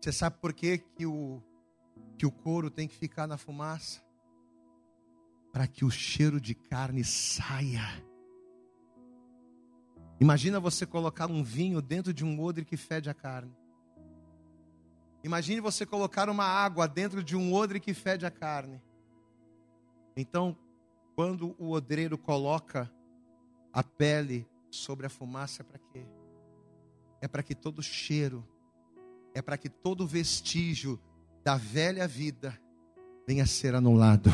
[0.00, 1.42] Você sabe por que, que o
[2.16, 4.00] que o couro tem que ficar na fumaça
[5.52, 8.04] para que o cheiro de carne saia.
[10.20, 13.52] Imagina você colocar um vinho dentro de um odre que fede a carne.
[15.24, 18.80] Imagine você colocar uma água dentro de um odre que fede a carne.
[20.20, 20.56] Então,
[21.14, 22.90] quando o odreiro coloca
[23.72, 26.06] a pele sobre a fumaça, é para quê?
[27.20, 28.44] É para que todo cheiro,
[29.32, 30.98] é para que todo vestígio
[31.44, 32.60] da velha vida
[33.28, 34.28] venha a ser anulado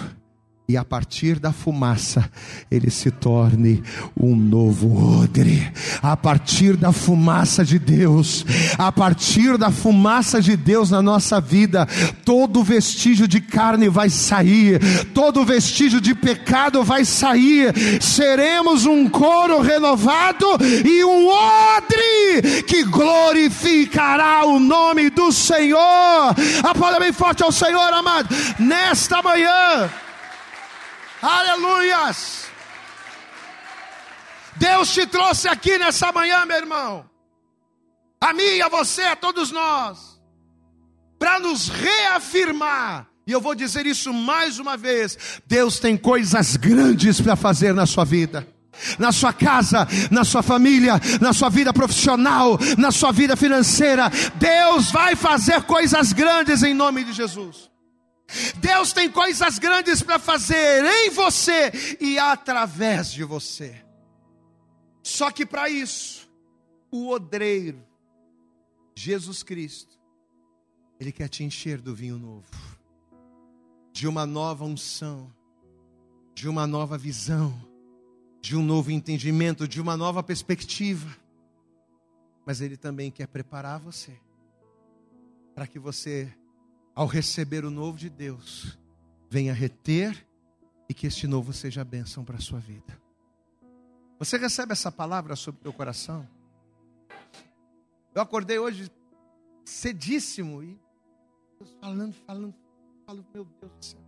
[0.67, 2.31] e a partir da fumaça
[2.71, 3.83] ele se torne
[4.19, 5.71] um novo odre.
[6.03, 8.47] A partir da fumaça de Deus,
[8.79, 11.87] a partir da fumaça de Deus na nossa vida,
[12.25, 14.81] todo vestígio de carne vai sair,
[15.13, 17.75] todo vestígio de pecado vai sair.
[18.01, 20.47] Seremos um coro renovado
[20.83, 26.35] e um odre que glorificará o nome do Senhor.
[26.63, 29.91] Aplauda bem forte ao Senhor, amado, nesta manhã.
[31.25, 32.45] Aleluias!
[34.57, 37.09] Deus te trouxe aqui nessa manhã, meu irmão,
[38.21, 40.21] a mim, a você, a todos nós,
[41.19, 43.09] para nos reafirmar.
[43.27, 47.87] E eu vou dizer isso mais uma vez: Deus tem coisas grandes para fazer na
[47.87, 48.47] sua vida
[48.99, 54.11] na sua casa, na sua família, na sua vida profissional, na sua vida financeira.
[54.35, 57.71] Deus vai fazer coisas grandes em nome de Jesus.
[58.59, 61.71] Deus tem coisas grandes para fazer em você
[62.01, 63.85] e através de você.
[65.03, 66.29] Só que para isso,
[66.91, 67.85] o odreiro,
[68.95, 69.99] Jesus Cristo,
[70.99, 72.49] Ele quer te encher do vinho novo,
[73.93, 75.33] de uma nova unção,
[76.35, 77.55] de uma nova visão,
[78.41, 81.15] de um novo entendimento, de uma nova perspectiva.
[82.47, 84.19] Mas Ele também quer preparar você
[85.55, 86.33] para que você
[86.95, 88.79] ao receber o novo de Deus,
[89.29, 90.27] venha reter
[90.89, 93.01] e que este novo seja bênção para a sua vida.
[94.19, 96.29] Você recebe essa palavra sobre o teu coração?
[98.15, 98.91] Eu acordei hoje
[99.65, 100.79] cedíssimo e
[101.81, 102.55] falando, falando,
[103.05, 104.01] falando, meu Deus do céu.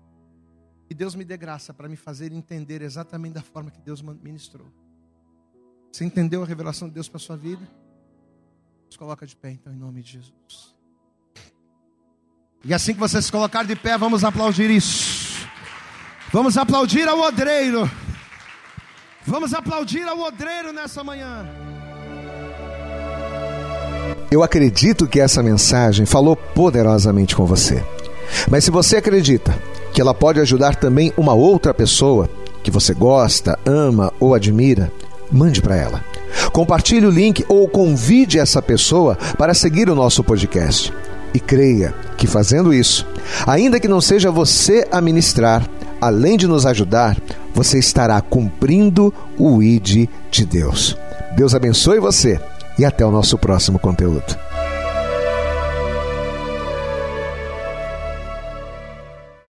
[0.86, 4.70] Que Deus me dê graça para me fazer entender exatamente da forma que Deus ministrou.
[5.90, 7.66] Você entendeu a revelação de Deus para a sua vida?
[8.86, 10.75] Nos coloca de pé então em nome de Jesus.
[12.64, 15.46] E assim que você se colocar de pé, vamos aplaudir isso.
[16.32, 17.90] Vamos aplaudir ao odreiro.
[19.24, 21.46] Vamos aplaudir ao odreiro nessa manhã.
[24.30, 27.84] Eu acredito que essa mensagem falou poderosamente com você.
[28.50, 29.56] Mas se você acredita
[29.92, 32.28] que ela pode ajudar também uma outra pessoa
[32.62, 34.92] que você gosta, ama ou admira,
[35.30, 36.04] mande para ela.
[36.52, 40.92] Compartilhe o link ou convide essa pessoa para seguir o nosso podcast
[41.32, 43.06] e creia que fazendo isso,
[43.46, 45.68] ainda que não seja você a ministrar,
[46.00, 47.16] além de nos ajudar,
[47.54, 50.96] você estará cumprindo o ID de Deus.
[51.36, 52.40] Deus abençoe você
[52.78, 54.36] e até o nosso próximo conteúdo.